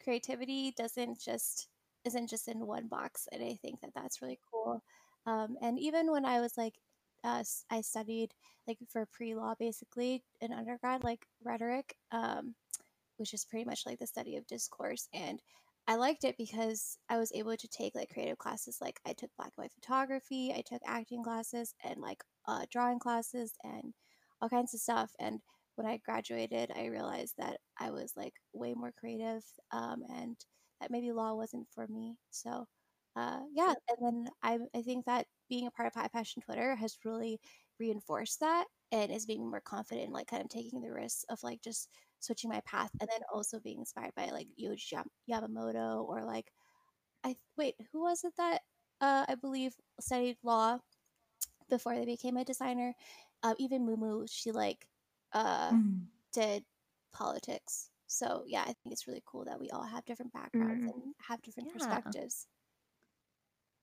[0.05, 1.67] creativity doesn't just
[2.05, 4.81] isn't just in one box and i think that that's really cool
[5.25, 6.75] um, and even when i was like
[7.25, 8.31] uh, i studied
[8.67, 12.55] like for pre-law basically in undergrad like rhetoric um,
[13.17, 15.39] which is pretty much like the study of discourse and
[15.87, 19.29] i liked it because i was able to take like creative classes like i took
[19.37, 23.93] black and white photography i took acting classes and like uh, drawing classes and
[24.41, 25.39] all kinds of stuff and
[25.75, 30.37] when i graduated i realized that i was like way more creative um, and
[30.81, 32.65] that maybe law wasn't for me so
[33.15, 36.75] uh, yeah and then I, I think that being a part of high fashion twitter
[36.75, 37.39] has really
[37.79, 41.39] reinforced that and is being more confident in like kind of taking the risks of
[41.43, 46.03] like just switching my path and then also being inspired by like Yohji Yam- Yamamoto
[46.07, 46.51] or like
[47.23, 48.61] I wait, who was it that
[49.01, 50.79] uh, I believe studied law
[51.69, 52.93] before they became a designer?
[53.43, 54.87] Uh, even Miu Miu, she like
[55.33, 56.07] uh, Mm.
[56.33, 56.65] did
[57.13, 57.89] politics.
[58.07, 61.15] So yeah, I think it's really cool that we all have different backgrounds Mm, and
[61.27, 61.73] have different Yeah.
[61.73, 62.47] perspectives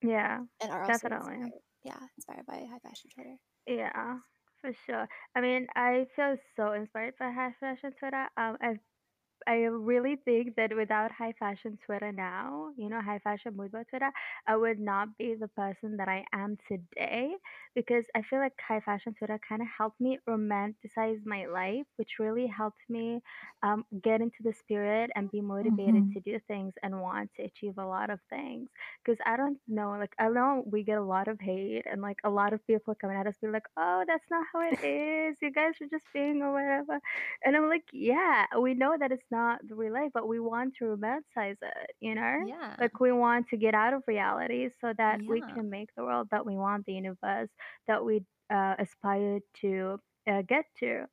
[0.03, 1.15] yeah, and are definitely.
[1.19, 1.53] inspired.
[1.85, 3.37] Yeah, inspired by high fashion Twitter.
[3.67, 4.21] Yeah,
[4.61, 5.09] for sure.
[5.35, 8.29] I mean, I feel so inspired by high fashion Twitter.
[8.37, 8.81] Um, I've
[9.47, 13.87] I really think that without high fashion Twitter now, you know, high fashion mood board
[13.89, 14.11] Twitter,
[14.47, 17.33] I would not be the person that I am today
[17.75, 22.19] because I feel like high fashion Twitter kind of helped me romanticize my life, which
[22.19, 23.21] really helped me
[23.63, 26.15] um, get into the spirit and be motivated Mhm.
[26.15, 28.69] to do things and want to achieve a lot of things.
[29.05, 32.19] Because I don't know, like, I know we get a lot of hate and like
[32.25, 35.37] a lot of people coming at us be like, oh, that's not how it is.
[35.41, 37.01] You guys are just being or whatever.
[37.45, 40.77] And I'm like, yeah, we know that it's not the real life, but we want
[40.79, 42.37] to romanticize it, you know?
[42.39, 42.77] Yeah.
[42.81, 46.29] Like we want to get out of reality so that we can make the world
[46.33, 47.51] that we want, the universe
[47.89, 51.07] that we uh, aspire to uh, get to.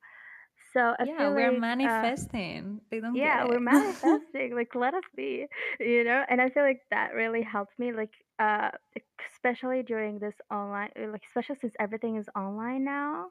[0.72, 2.80] So I Yeah, we're like, uh, manifesting.
[2.90, 4.54] They don't get yeah, we're manifesting.
[4.54, 5.46] Like, let us be,
[5.80, 6.24] you know?
[6.28, 8.70] And I feel like that really helped me, like, uh,
[9.34, 13.26] especially during this online, like, especially since everything is online now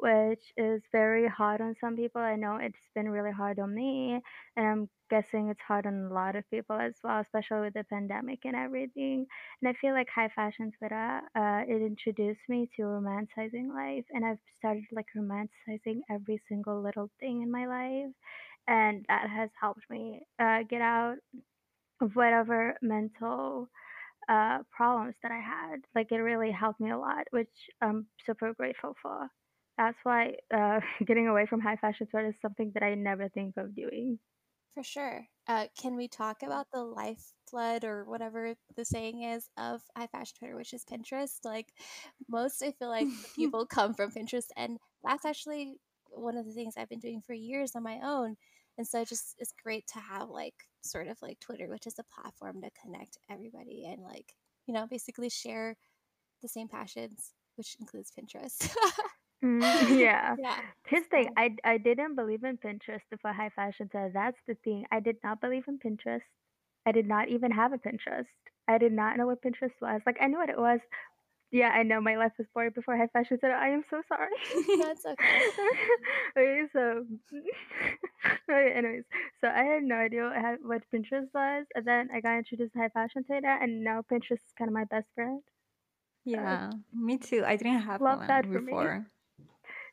[0.00, 2.20] which is very hard on some people.
[2.20, 4.20] I know it's been really hard on me,
[4.56, 7.84] and I'm guessing it's hard on a lot of people as well, especially with the
[7.84, 9.26] pandemic and everything.
[9.62, 14.24] And I feel like high fashion Twitter, uh, it introduced me to romanticizing life, and
[14.24, 18.12] I've started like romanticizing every single little thing in my life,
[18.68, 21.16] and that has helped me uh, get out
[22.00, 23.68] of whatever mental
[24.28, 25.82] uh, problems that I had.
[25.94, 29.28] Like it really helped me a lot, which I'm super grateful for.
[29.80, 33.56] That's why uh, getting away from high fashion Twitter is something that I never think
[33.56, 34.18] of doing.
[34.74, 35.26] For sure.
[35.48, 40.34] Uh, can we talk about the lifeblood or whatever the saying is of high fashion
[40.38, 41.38] Twitter, which is Pinterest?
[41.44, 41.68] Like
[42.28, 45.76] most, I feel like people come from Pinterest, and that's actually
[46.10, 48.36] one of the things I've been doing for years on my own.
[48.76, 52.20] And so, just it's great to have like sort of like Twitter, which is a
[52.20, 54.34] platform to connect everybody and like
[54.66, 55.76] you know basically share
[56.42, 58.70] the same passions, which includes Pinterest.
[59.44, 59.62] Mm,
[60.00, 60.36] yeah.
[60.36, 60.60] yeah.
[60.86, 64.38] Here's the thing, So, I I didn't believe in Pinterest before high fashion, so that's
[64.46, 64.86] the thing.
[64.90, 66.22] I did not believe in Pinterest.
[66.86, 68.26] I did not even have a Pinterest.
[68.68, 70.00] I did not know what Pinterest was.
[70.06, 70.80] Like I knew what it was.
[71.52, 74.30] Yeah, I know my life was boring before high fashion, so I am so sorry.
[74.82, 75.40] That's okay.
[76.36, 77.06] okay, so
[78.50, 79.04] okay, anyways,
[79.40, 82.78] so I had no idea what, what Pinterest was, and then I got introduced to
[82.80, 85.42] high fashion data, and now Pinterest is kind of my best friend.
[86.24, 87.44] Yeah, me too.
[87.44, 88.94] I didn't have love that one for me.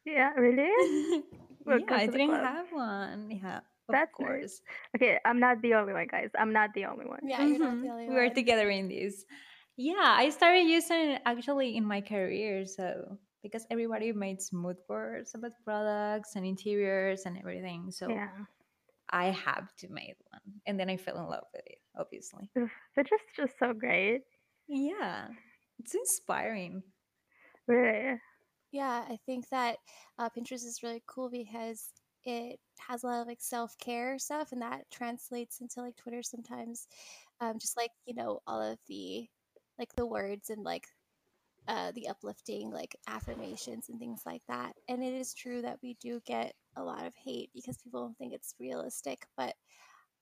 [0.08, 0.20] Before.
[0.20, 1.24] Yeah, really?
[1.68, 2.44] Yeah, I didn't club.
[2.44, 3.30] have one.
[3.30, 4.28] Yeah, of That's nice.
[4.28, 4.62] course.
[4.96, 6.30] Okay, I'm not the only one, guys.
[6.40, 7.20] I'm not the only one.
[7.24, 7.92] yeah, you're not the mm-hmm.
[7.92, 9.26] only We are together in this.
[9.76, 12.66] Yeah, I started using it actually in my career.
[12.66, 17.92] So because everybody made mood boards about products and interiors and everything.
[17.92, 18.30] So Yeah.
[19.10, 20.42] I have to make one.
[20.66, 22.50] And then I fell in love with it, obviously.
[22.60, 24.24] Ugh, They're just just so great.
[24.68, 25.28] Yeah.
[25.80, 26.84] It's inspiring.
[27.68, 28.20] Really.
[28.78, 29.78] Yeah, I think that
[30.20, 31.90] uh, Pinterest is really cool because
[32.24, 36.22] it has a lot of like self care stuff, and that translates into like Twitter
[36.22, 36.88] sometimes.
[37.42, 39.28] Um, just like you know all of the
[39.80, 40.86] like the words and like
[41.68, 44.74] uh, the uplifting like affirmations and things like that.
[44.90, 48.18] And it is true that we do get a lot of hate because people don't
[48.18, 49.56] think it's realistic, but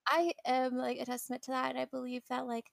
[0.08, 2.72] I am like a testament to that, and I believe that like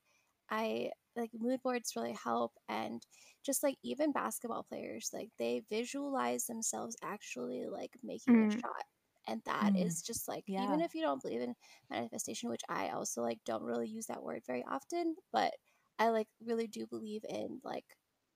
[0.51, 3.03] I like mood boards really help, and
[3.45, 8.63] just like even basketball players, like they visualize themselves actually like making a Mm.
[8.65, 8.85] shot,
[9.27, 10.57] and that Mm, is just like yeah.
[10.57, 11.55] even if you don't believe in
[11.91, 15.55] manifestation, which I also like don't really use that word very often, but
[15.99, 17.85] I like really do believe in like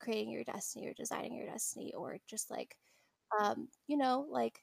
[0.00, 2.76] creating your destiny or designing your destiny or just like
[3.40, 4.62] um you know like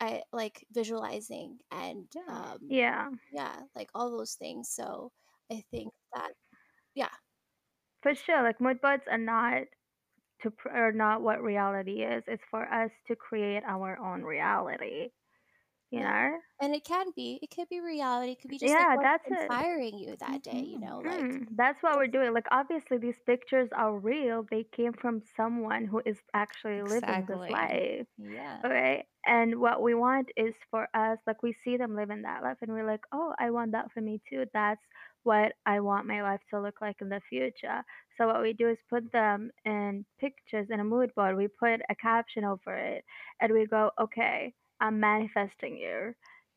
[0.00, 3.10] I like visualizing and um Yeah.
[3.30, 4.70] yeah, like all those things.
[4.70, 5.12] So
[5.52, 6.32] I think that
[6.94, 7.10] yeah,
[8.02, 8.42] For sure.
[8.42, 9.62] Like mood boards are not
[10.42, 12.24] to pr- are not what reality is.
[12.26, 15.10] It's for us to create our own reality.
[15.92, 16.04] You yeah.
[16.04, 16.40] know?
[16.60, 19.26] And it can be, it could be reality, it could be just Yeah, what's that's
[19.30, 19.52] it.
[19.52, 20.80] inspiring you that day, you Mhm.
[20.80, 22.34] know, like Mm, that's what we're doing.
[22.34, 24.44] Like, obviously, these pictures are real.
[24.44, 28.06] They came from someone who is actually living this life.
[28.16, 28.64] Yeah.
[28.64, 29.06] Okay.
[29.26, 32.72] And what we want is for us, like, we see them living that life and
[32.72, 34.46] we're like, oh, I want that for me too.
[34.54, 34.84] That's
[35.24, 37.84] what I want my life to look like in the future.
[38.16, 41.36] So, what we do is put them in pictures in a mood board.
[41.36, 43.04] We put a caption over it
[43.40, 46.14] and we go, okay, I'm manifesting you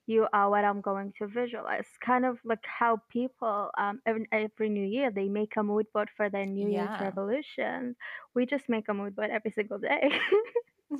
[0.07, 1.87] you are what I'm going to visualize.
[2.05, 6.09] Kind of like how people um every, every new year they make a mood board
[6.15, 7.95] for their New Year's revolution.
[8.35, 10.09] We just make a mood board every single day.
[10.91, 10.99] you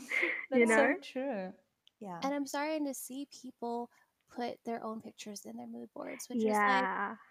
[0.52, 0.94] That's know?
[0.94, 1.54] so true.
[2.02, 2.20] Yeah.
[2.24, 3.90] and I'm starting to see people
[4.36, 6.90] put their own pictures in their mood boards, which is like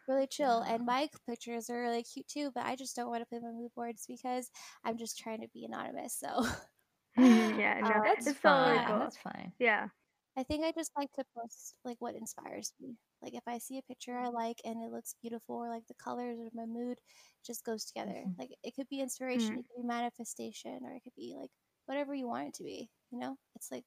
[0.08, 0.64] really chill.
[0.64, 0.74] Yeah.
[0.74, 3.50] And my pictures are really cute too, but I just don't want to put my
[3.50, 4.50] mood boards because
[4.84, 6.14] I'm just trying to be anonymous.
[6.18, 6.46] So
[7.56, 8.84] yeah, no, um, That's it's totally yeah.
[8.84, 8.86] fine.
[8.86, 8.98] cool.
[8.98, 9.52] That's fine.
[9.58, 9.88] Yeah.
[10.36, 12.96] I think I just like to post like what inspires me.
[13.22, 15.94] Like if I see a picture I like and it looks beautiful or like the
[15.94, 16.98] colors or my mood
[17.46, 18.26] just goes together.
[18.26, 18.36] Mhm.
[18.38, 19.58] Like it could be inspiration, Mm.
[19.58, 21.50] it could be manifestation, or it could be like
[21.86, 23.36] whatever you want it to be, you know?
[23.56, 23.84] It's like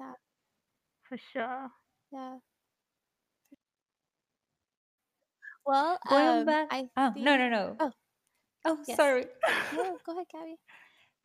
[0.00, 0.14] yeah,
[1.04, 1.72] For sure.
[2.12, 2.38] yeah.
[5.66, 6.70] Well, Going um back.
[6.70, 7.78] I Oh, no, no, no.
[7.80, 7.92] oh
[8.64, 8.98] Oh, yes.
[8.98, 9.26] sorry.
[9.72, 10.56] No, go ahead, Gaby.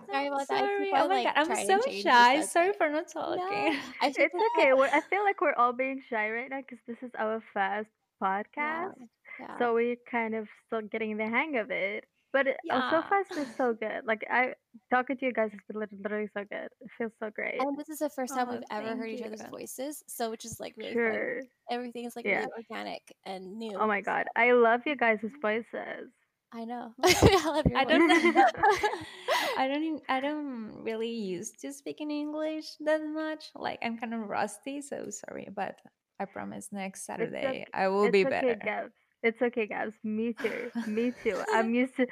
[0.10, 0.64] Sorry I'm about that.
[0.64, 1.48] Oh my like God.
[1.50, 2.42] I'm so to change the shy.
[2.42, 3.76] Sorry for not No, talking.
[4.02, 4.74] I think It's okay.
[4.74, 7.90] We're, I feel like we're all being shy right now because this is our first
[8.22, 8.94] podcast.
[9.40, 9.58] yeah.
[9.60, 12.06] So we're kind of still getting the hang of it.
[12.34, 14.06] But it, uh, so far, it's been so good.
[14.06, 14.54] Like, I
[14.90, 16.70] talking to you guys has been literally so good.
[16.80, 17.60] It feels so great.
[17.62, 20.46] And this is the first time Oh, we've ever heard each other's voices, so which
[20.46, 21.02] is like really fun.
[21.12, 21.42] Sure.
[21.70, 22.40] Everything is like Yeah.
[22.46, 23.76] really organic and new.
[23.78, 24.28] Oh my god.
[24.38, 26.08] I love you guys' voices.
[26.54, 26.94] I know.
[27.04, 28.12] I love your I don't.
[29.58, 33.46] I don't I don't really used to speak in English that much.
[33.56, 35.76] Like I'm kind of rusty, so sorry, but
[36.20, 37.66] I promise next Saturday okay.
[37.74, 38.60] I will It's be okay, better.
[38.64, 38.94] Gabs.
[39.24, 39.94] It's okay, Gabs.
[40.04, 40.72] Me too.
[40.88, 41.42] Me too.
[41.54, 42.08] I'm used to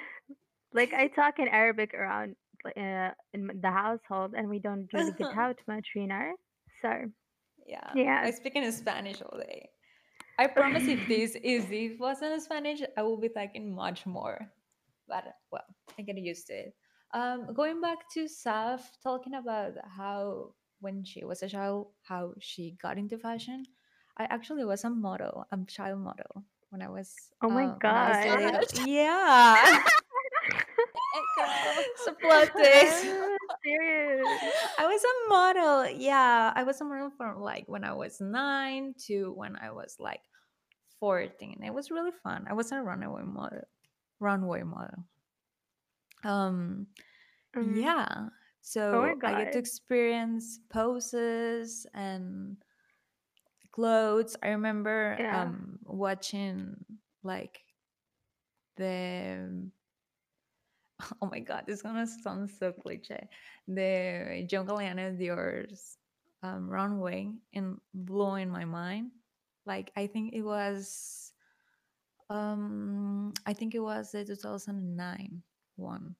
[0.73, 2.35] like I talk in Arabic around
[2.65, 6.33] uh, in the household, and we don't really get out much, you know.
[6.81, 6.89] So
[7.67, 7.91] yeah.
[7.95, 9.69] yeah, I speak in Spanish all day.
[10.39, 14.39] I promise if this is this wasn't in Spanish, I will be talking much more.
[15.05, 15.67] But well,
[15.97, 16.73] I get used to it.
[17.13, 22.77] Um, going back to Saf, talking about how when she was a child, how she
[22.81, 23.65] got into fashion.
[24.15, 27.77] I actually was a model, a child model when I was Oh my uh, was
[27.81, 28.63] god.
[28.87, 29.83] Yeah, Girl.
[31.79, 33.01] it's a plot twist.
[33.63, 34.27] Serious.
[34.77, 35.89] I was a model.
[35.97, 39.97] Yeah, I was a model from like when I was nine to when I was
[39.99, 40.21] like
[40.99, 41.63] 14.
[41.63, 42.45] It was really fun.
[42.49, 43.61] I was a runaway model.
[44.19, 45.03] Runway model.
[46.23, 46.87] Um,
[47.55, 47.75] Mhm.
[47.81, 48.27] yeah.
[48.27, 48.31] Oh
[48.61, 48.91] So
[49.23, 52.57] I get to experience poses and
[53.71, 54.35] clothes.
[54.43, 55.43] I remember Yeah.
[55.43, 56.75] um watching
[57.23, 57.63] like
[58.75, 59.69] the
[61.21, 63.27] oh my god, this is gonna sound so cliche.
[63.67, 65.97] The John Galliano Dior's
[66.43, 69.11] um, runway and blowing my mind.
[69.69, 71.31] Like I think it was
[72.29, 75.43] um I think it was the 2009
[75.77, 76.15] one,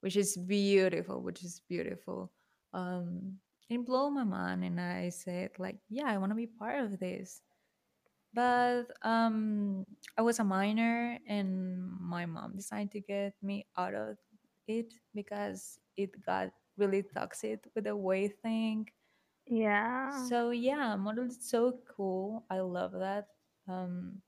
[0.00, 2.32] which is beautiful, which is beautiful.
[2.72, 6.80] Um it blew my mind and I said like, yeah, I want to be part
[6.80, 7.42] of this.
[8.34, 9.84] But um,
[10.16, 14.16] I was a minor, and my mom decided to get me out of
[14.66, 16.48] it because it got
[16.78, 18.88] really toxic with the way thing.
[19.46, 20.28] Yeah.
[20.28, 22.44] So yeah, model is so cool.
[22.50, 23.28] I love that.
[23.68, 24.22] Um,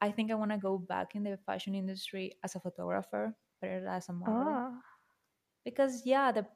[0.00, 3.86] I think I want to go back in the fashion industry as a photographer, better
[3.86, 4.82] as a model, Oh.
[5.64, 6.46] because yeah, the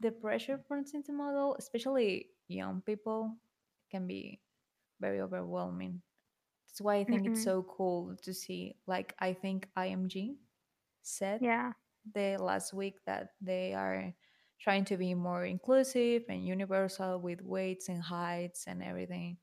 [0.00, 3.36] the pressure points into model, especially young people,
[3.90, 4.40] can be
[5.00, 6.02] very overwhelming.
[6.68, 7.42] That's why I think it's Mm-mm.
[7.42, 8.76] so cool to see.
[8.86, 10.36] Like, I think IMG
[11.02, 11.72] said Yeah.
[12.14, 14.12] the last week that they are
[14.64, 19.38] trying to be more inclusive and universal with weights and heights and everything.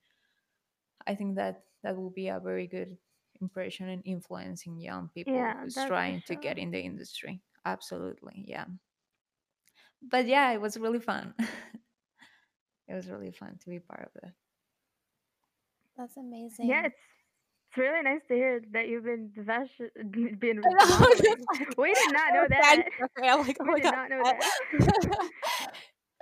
[1.05, 2.97] I think that that will be a very good
[3.39, 7.43] impression and influencing young people Yeah, who's that's for trying to get in the industry.
[7.65, 8.65] Absolutely, yeah.
[10.01, 11.35] But yeah, it was really fun.
[12.87, 14.33] it was really fun to be part of it.
[15.95, 16.17] That's
[16.59, 16.85] Yeah, amazing.
[16.85, 16.95] it's
[17.71, 19.89] it's really nice to hear that you've been the fashion
[20.39, 21.47] been I know, modeling.
[21.59, 22.77] like, We did not know that.
[23.23, 23.93] I'm like, oh We did god.
[23.93, 24.39] not know that.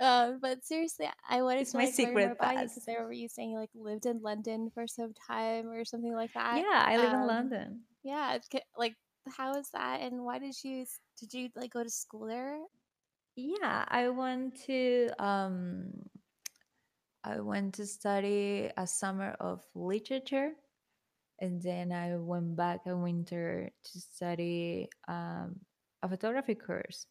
[0.00, 2.88] um, but seriously, I wanted It's to my like learn more secret about you because
[2.88, 6.32] I remember you saying you like lived in London for some time or something like
[6.34, 6.58] that.
[6.58, 7.80] Yeah, I live in Um, London.
[8.02, 8.38] yeah,
[8.76, 8.94] like
[9.36, 10.86] how is that, and why did you
[11.18, 12.58] did you like go to school there?
[13.36, 15.92] Yeah, I went to um
[17.24, 20.52] I went to study a summer of literature
[21.40, 25.56] and then I went back in winter to study um,
[26.02, 27.06] a photography course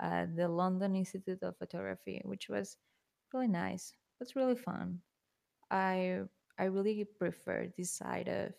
[0.00, 2.76] at the London Institute of Photography, which was
[3.32, 3.92] really nice.
[3.92, 5.00] It was really fun.
[5.70, 6.20] I
[6.58, 8.52] I really prefer this side of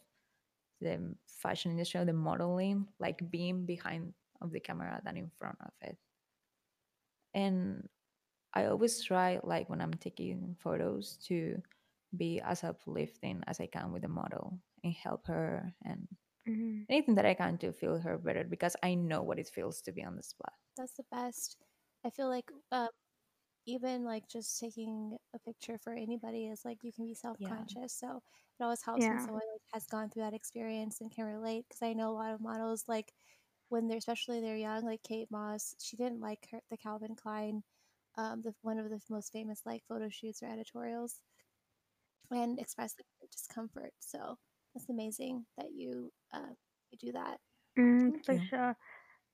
[0.82, 5.72] the fashion industry, the modeling, like being behind of the camera than in front of
[5.82, 5.98] it.
[7.34, 7.90] And
[8.54, 11.62] I always try, like when I'm taking photos, to
[12.16, 16.08] be as uplifting as I can with the model and help her and
[16.46, 16.88] Mhm.
[16.90, 19.92] anything that I can to feel her better because I know what it feels to
[19.94, 20.54] be on the spot.
[20.76, 21.58] That's the best.
[22.04, 22.90] I feel like um,
[23.66, 27.48] even like just taking a picture for anybody is like you can be self Yeah.
[27.48, 27.94] conscious.
[27.94, 28.24] So
[28.60, 31.66] it always helps when someone like has gone through that experience and can relate.
[31.70, 33.14] Because I know a lot of models like
[33.70, 37.64] when they're especially they're young, like Kate Moss, she didn't like her the Calvin Klein,
[38.18, 41.22] um, the one of the most famous like photo shoots or editorials,
[42.32, 43.94] and expressed like, discomfort.
[44.00, 44.38] So
[44.78, 46.54] that's amazing that you uh,
[46.92, 47.40] you do that.
[47.78, 48.50] Mm, for you.
[48.50, 48.76] sure.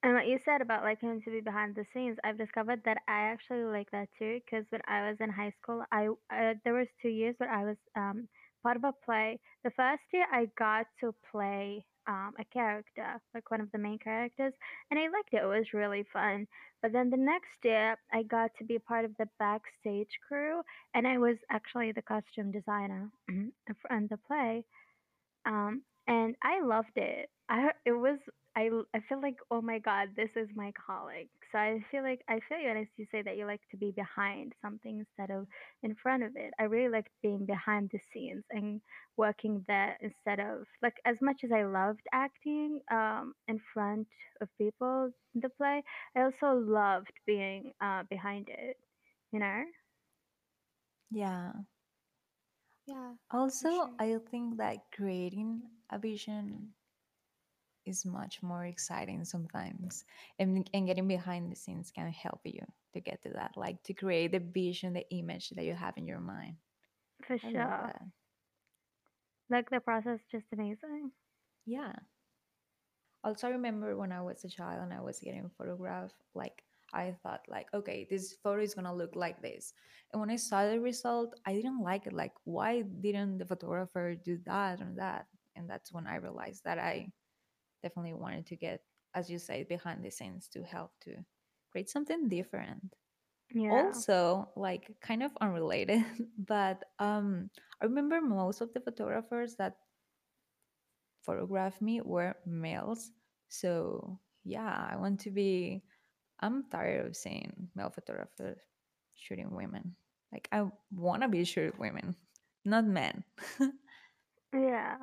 [0.03, 2.97] And what you said about like him to be behind the scenes, I've discovered that
[3.07, 4.39] I actually like that too.
[4.45, 7.65] Because when I was in high school, I uh, there was two years where I
[7.65, 8.27] was um
[8.63, 9.39] part of a play.
[9.63, 13.99] The first year I got to play um a character, like one of the main
[13.99, 14.53] characters,
[14.91, 15.43] and I liked it.
[15.43, 16.47] It was really fun.
[16.81, 20.61] But then the next year I got to be part of the backstage crew,
[20.93, 23.53] and I was actually the costume designer in
[24.09, 24.65] the play
[25.45, 27.29] um and i loved it.
[27.49, 28.19] I it was
[28.55, 31.27] I I feel like oh my god this is my calling.
[31.51, 33.91] So i feel like i feel you as you say that you like to be
[33.91, 35.47] behind something instead of
[35.83, 36.53] in front of it.
[36.59, 38.81] I really like being behind the scenes and
[39.17, 44.07] working there instead of like as much as i loved acting um in front
[44.41, 45.83] of people in the play
[46.15, 48.77] i also loved being uh behind it
[49.31, 49.63] you know?
[51.11, 51.53] Yeah.
[52.85, 53.15] Yeah,
[53.59, 53.99] for Also, sure.
[53.99, 56.73] I think that creating a vision
[57.85, 60.05] is much more exciting sometimes.
[60.39, 62.61] And, and getting behind the scenes can help you
[62.93, 66.07] to get to that, like to create the vision, the image that you have in
[66.07, 66.57] your mind.
[67.25, 68.01] for I love sure that.
[69.49, 71.13] Like the process just amazing.
[71.65, 71.93] Yeah.
[73.23, 76.63] Also, I remember when I was a child and I was getting photographed, like
[76.93, 79.73] I thought, like, okay, this photo is gonna look like this.
[80.11, 82.13] And when I saw the result, I didn't like it.
[82.13, 85.27] Like, why didn't the photographer do that or that?
[85.55, 87.11] And that's when I realized that I
[87.81, 88.81] definitely wanted to get,
[89.13, 91.15] as you say, behind the scenes to help to
[91.71, 92.95] create something different.
[93.53, 93.71] Yeah.
[93.71, 96.03] Also, like kind of unrelated,
[96.47, 97.49] but um,
[97.81, 99.77] I remember most of the photographers that
[101.21, 103.11] photographed me were males.
[103.49, 105.83] So yeah, I want to be.
[106.43, 108.59] I'm tired of seeing male photographers
[109.15, 109.95] shooting women.
[110.31, 112.15] Like I want to be shooting women,
[112.65, 113.23] not men.
[114.53, 114.95] Yeah.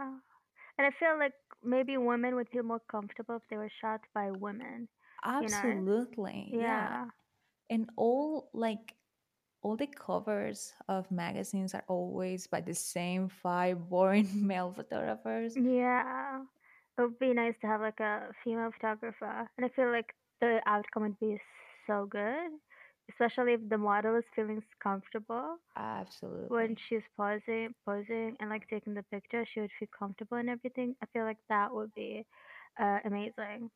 [0.78, 4.30] And I feel like maybe women would feel more comfortable if they were shot by
[4.30, 4.88] women.
[5.26, 5.38] You know?
[5.44, 6.60] Absolutely, yeah.
[6.60, 7.04] Yeah.
[7.68, 8.94] And all like
[9.62, 15.54] all the covers of magazines are always by the same five boring male photographers.
[15.56, 16.40] Yeah.
[16.96, 19.48] It would be nice to have like a female photographer.
[19.56, 21.40] And I feel like the outcome would be
[21.86, 22.50] so good,
[23.10, 26.48] especially if the model is feeling comfortable Absolutely.
[26.48, 29.44] when she's posing, posing and like taking the picture.
[29.52, 30.94] She would feel comfortable and everything.
[31.02, 32.26] I feel like that would be
[32.80, 33.70] uh, amazing.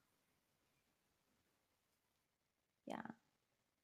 [2.87, 3.01] Yeah.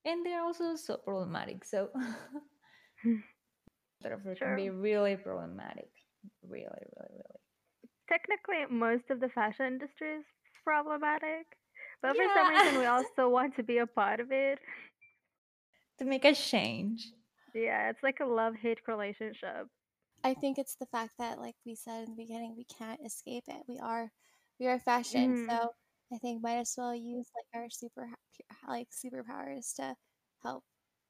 [0.04, 1.64] And they're also so problematic.
[1.64, 1.90] So
[4.02, 5.90] photographer can be really problematic.
[6.42, 7.40] Really, really, really.
[8.08, 10.24] Technically, most of the fashion industry is
[10.64, 11.46] problematic,
[12.02, 12.86] but for some reason, we Yeah.
[12.86, 14.58] also want to be a part of it.
[15.98, 17.12] to make a change.
[17.54, 19.68] Yeah, it's like a love hate relationship.
[20.22, 23.44] I think it's the fact that, like we said in the beginning, we can't escape
[23.48, 23.64] it.
[23.66, 24.12] We are,
[24.58, 25.74] we are fashion, hmm so
[26.12, 28.10] I think might as well use like our super
[28.68, 29.96] like superpowers to
[30.42, 30.64] help,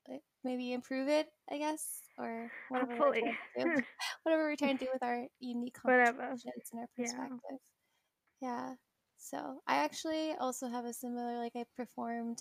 [0.08, 1.28] like, maybe improve it.
[1.50, 3.72] I guess, or whatever we're trying to do,
[4.22, 6.40] whatever we're trying to do with our unique Whatever.
[6.44, 7.28] contributions and our Yeah.
[7.40, 7.58] perspective.
[8.42, 8.76] Yeah.
[9.20, 12.40] So I actually also have a similar like I performed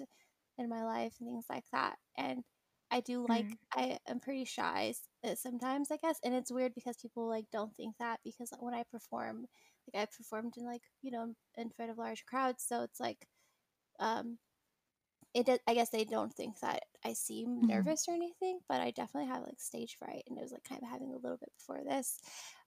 [0.57, 1.97] in my life and things like that.
[2.17, 2.43] And
[2.91, 3.57] I do like Mm.
[3.75, 6.19] I am pretty shy uh, sometimes I guess.
[6.23, 9.47] And it's weird because people like don't think that because when I perform,
[9.93, 12.63] like I performed in like, you know, in front of large crowds.
[12.67, 13.27] So it's like
[13.99, 14.39] um
[15.34, 17.67] it does, I guess they don't think that I seem Mhm.
[17.67, 20.82] nervous or anything, but I definitely have like stage fright and it was like kind
[20.84, 22.19] of having a little bit before this.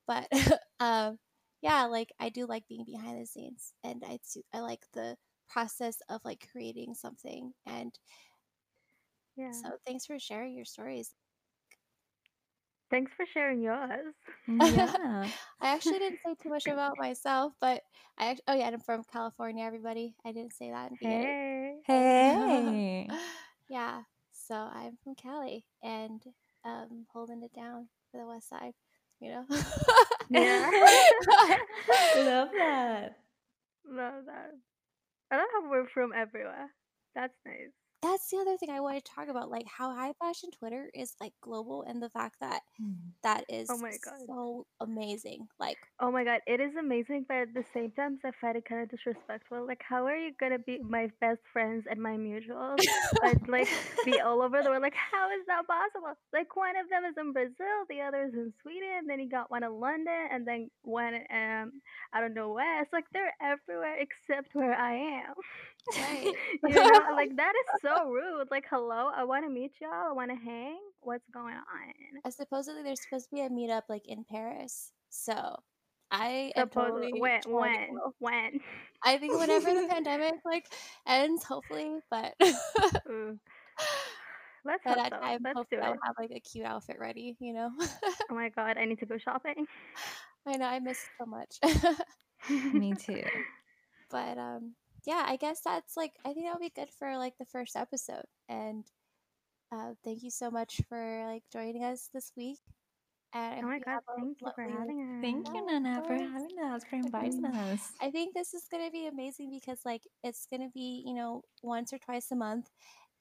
[0.07, 0.29] But
[0.81, 1.19] um
[1.63, 5.17] yeah, like I do like being behind the scenes and I do, I like the
[5.49, 7.55] process of like creating something.
[7.67, 7.99] And
[9.37, 9.53] Yeah.
[9.53, 11.15] so thanks for sharing your stories.
[12.91, 14.15] Thanks for sharing yours.
[14.59, 15.31] Yeah.
[15.61, 17.83] I actually didn't say too much about myself, but
[18.19, 20.15] I act- oh yeah, I'm from California, everybody.
[20.25, 21.37] I didn't say that in the beginning.
[21.85, 21.85] Hey.
[21.87, 23.09] Hey.
[23.69, 24.03] yeah,
[24.33, 26.23] so I'm from Cali and
[26.65, 28.75] um, holding it down for the West Side,
[29.21, 29.45] you know.
[30.31, 30.71] Yeah.
[32.17, 33.17] Love that.
[33.89, 34.53] Love that.
[35.31, 36.71] I love how we're from everywhere.
[37.15, 37.73] That's nice.
[38.03, 41.15] That's the other thing I want to talk about, like how high fashion Twitter is
[41.21, 42.63] like global, and the fact that
[43.23, 44.27] that is Oh my god.
[44.27, 45.47] so amazing.
[45.61, 48.65] Like, Oh my god, it is amazing, but at the same time, I find it
[48.69, 49.65] kind of disrespectful.
[49.65, 52.83] Like, how are you gonna be my best friends and my mutuals,
[53.23, 53.69] but like
[54.05, 54.83] be all over the world?
[54.83, 56.15] Like, how is that possible?
[56.33, 59.51] Like, one of them is in Brazil, the other is in Sweden, then you got
[59.51, 61.81] one in London, and then one um
[62.13, 62.83] I don't know where.
[62.83, 65.35] It's like they're everywhere except where I am.
[65.97, 66.33] right.
[66.65, 68.49] you know, like that is so rude.
[68.51, 70.11] Like, hello, I want to meet y'all.
[70.11, 70.79] I want to hang.
[71.01, 71.63] What's going on?
[72.25, 75.57] Uh, supposedly there's supposed to be a meetup like in Paris, so
[76.13, 77.89] I Supposedly, totally when, when,
[78.19, 78.61] when?
[79.03, 80.67] I think whenever the pandemic like
[81.07, 82.35] ends, hopefully, but
[83.09, 83.39] Ooh.
[84.65, 85.19] Let's by hope that so.
[85.19, 87.71] time, Let's do hopefully I'll have like a cute outfit ready, you know.
[88.31, 89.67] Oh my god, I need to go shopping.
[90.47, 91.59] I know I miss so much.
[92.73, 93.23] Me too.
[94.11, 94.75] but um
[95.07, 98.25] yeah, I guess that's like I think that'll be good for like the first episode.
[98.49, 98.85] And
[99.73, 102.59] uh thank you so much for like joining us this week.
[103.35, 106.85] And oh my god, thank you for lovely having Thank you, Nana, for having us,
[106.85, 107.93] for inviting us.
[108.01, 111.15] I think this is going to be amazing because like it's going to be, you
[111.15, 112.69] know, once or twice a month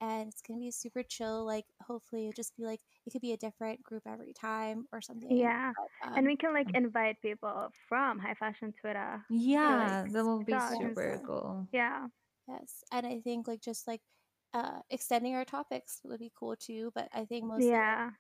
[0.02, 3.22] and it's going to be super chill like hopefully it'll just be like it could
[3.22, 5.52] be a different group every time or something.
[5.52, 9.26] Yeah, But, and um we can like invite people from high fashion Twitter
[9.68, 11.68] to like Yeah, that will be super cool.
[11.72, 12.08] Yeah,
[12.48, 12.84] yes.
[12.92, 14.02] And I think like just like
[14.54, 18.12] uh extending our topics would be cool too, but I think mostly like, yeah,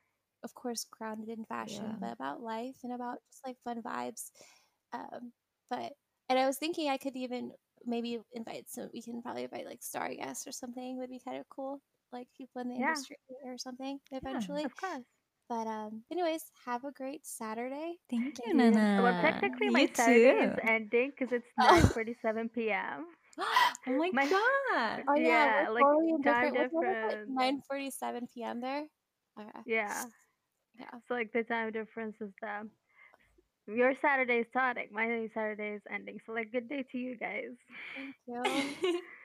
[0.44, 2.00] of course grounded in fashion, Yeah.
[2.02, 4.32] but about life and about just like fun vibes.
[4.94, 5.34] Um,
[5.70, 5.94] but
[6.30, 7.54] and I was thinking I could even
[7.86, 8.90] maybe invite some.
[8.94, 10.98] We can probably invite like star guests or something.
[10.98, 14.20] Would be kind of cool, like people in the yeah, industry or something Yeah.
[14.24, 14.64] eventually.
[14.64, 15.04] of course.
[15.50, 17.96] But um, anyways, have a great Saturday.
[18.10, 19.02] Thank you, and- Nana.
[19.04, 21.92] Well, technically, my You Saturday is ending because it's Oh.
[21.94, 23.06] 9:47 p.m.
[23.38, 23.46] oh
[23.88, 25.04] my, My- god.
[25.10, 26.74] Oh yeah, Yeah, we're like, totally time different.
[26.74, 27.30] What's it difference.
[27.34, 28.62] Nine forty-seven p.m.
[28.62, 28.84] there.
[29.40, 29.60] Okay.
[29.66, 30.04] Yeah.
[30.80, 30.92] Yeah.
[31.08, 32.70] So like the time difference is the
[33.68, 36.20] your Saturday is starting, my Saturday is ending.
[36.26, 37.52] So like good day to you guys.
[37.96, 38.76] Thank you.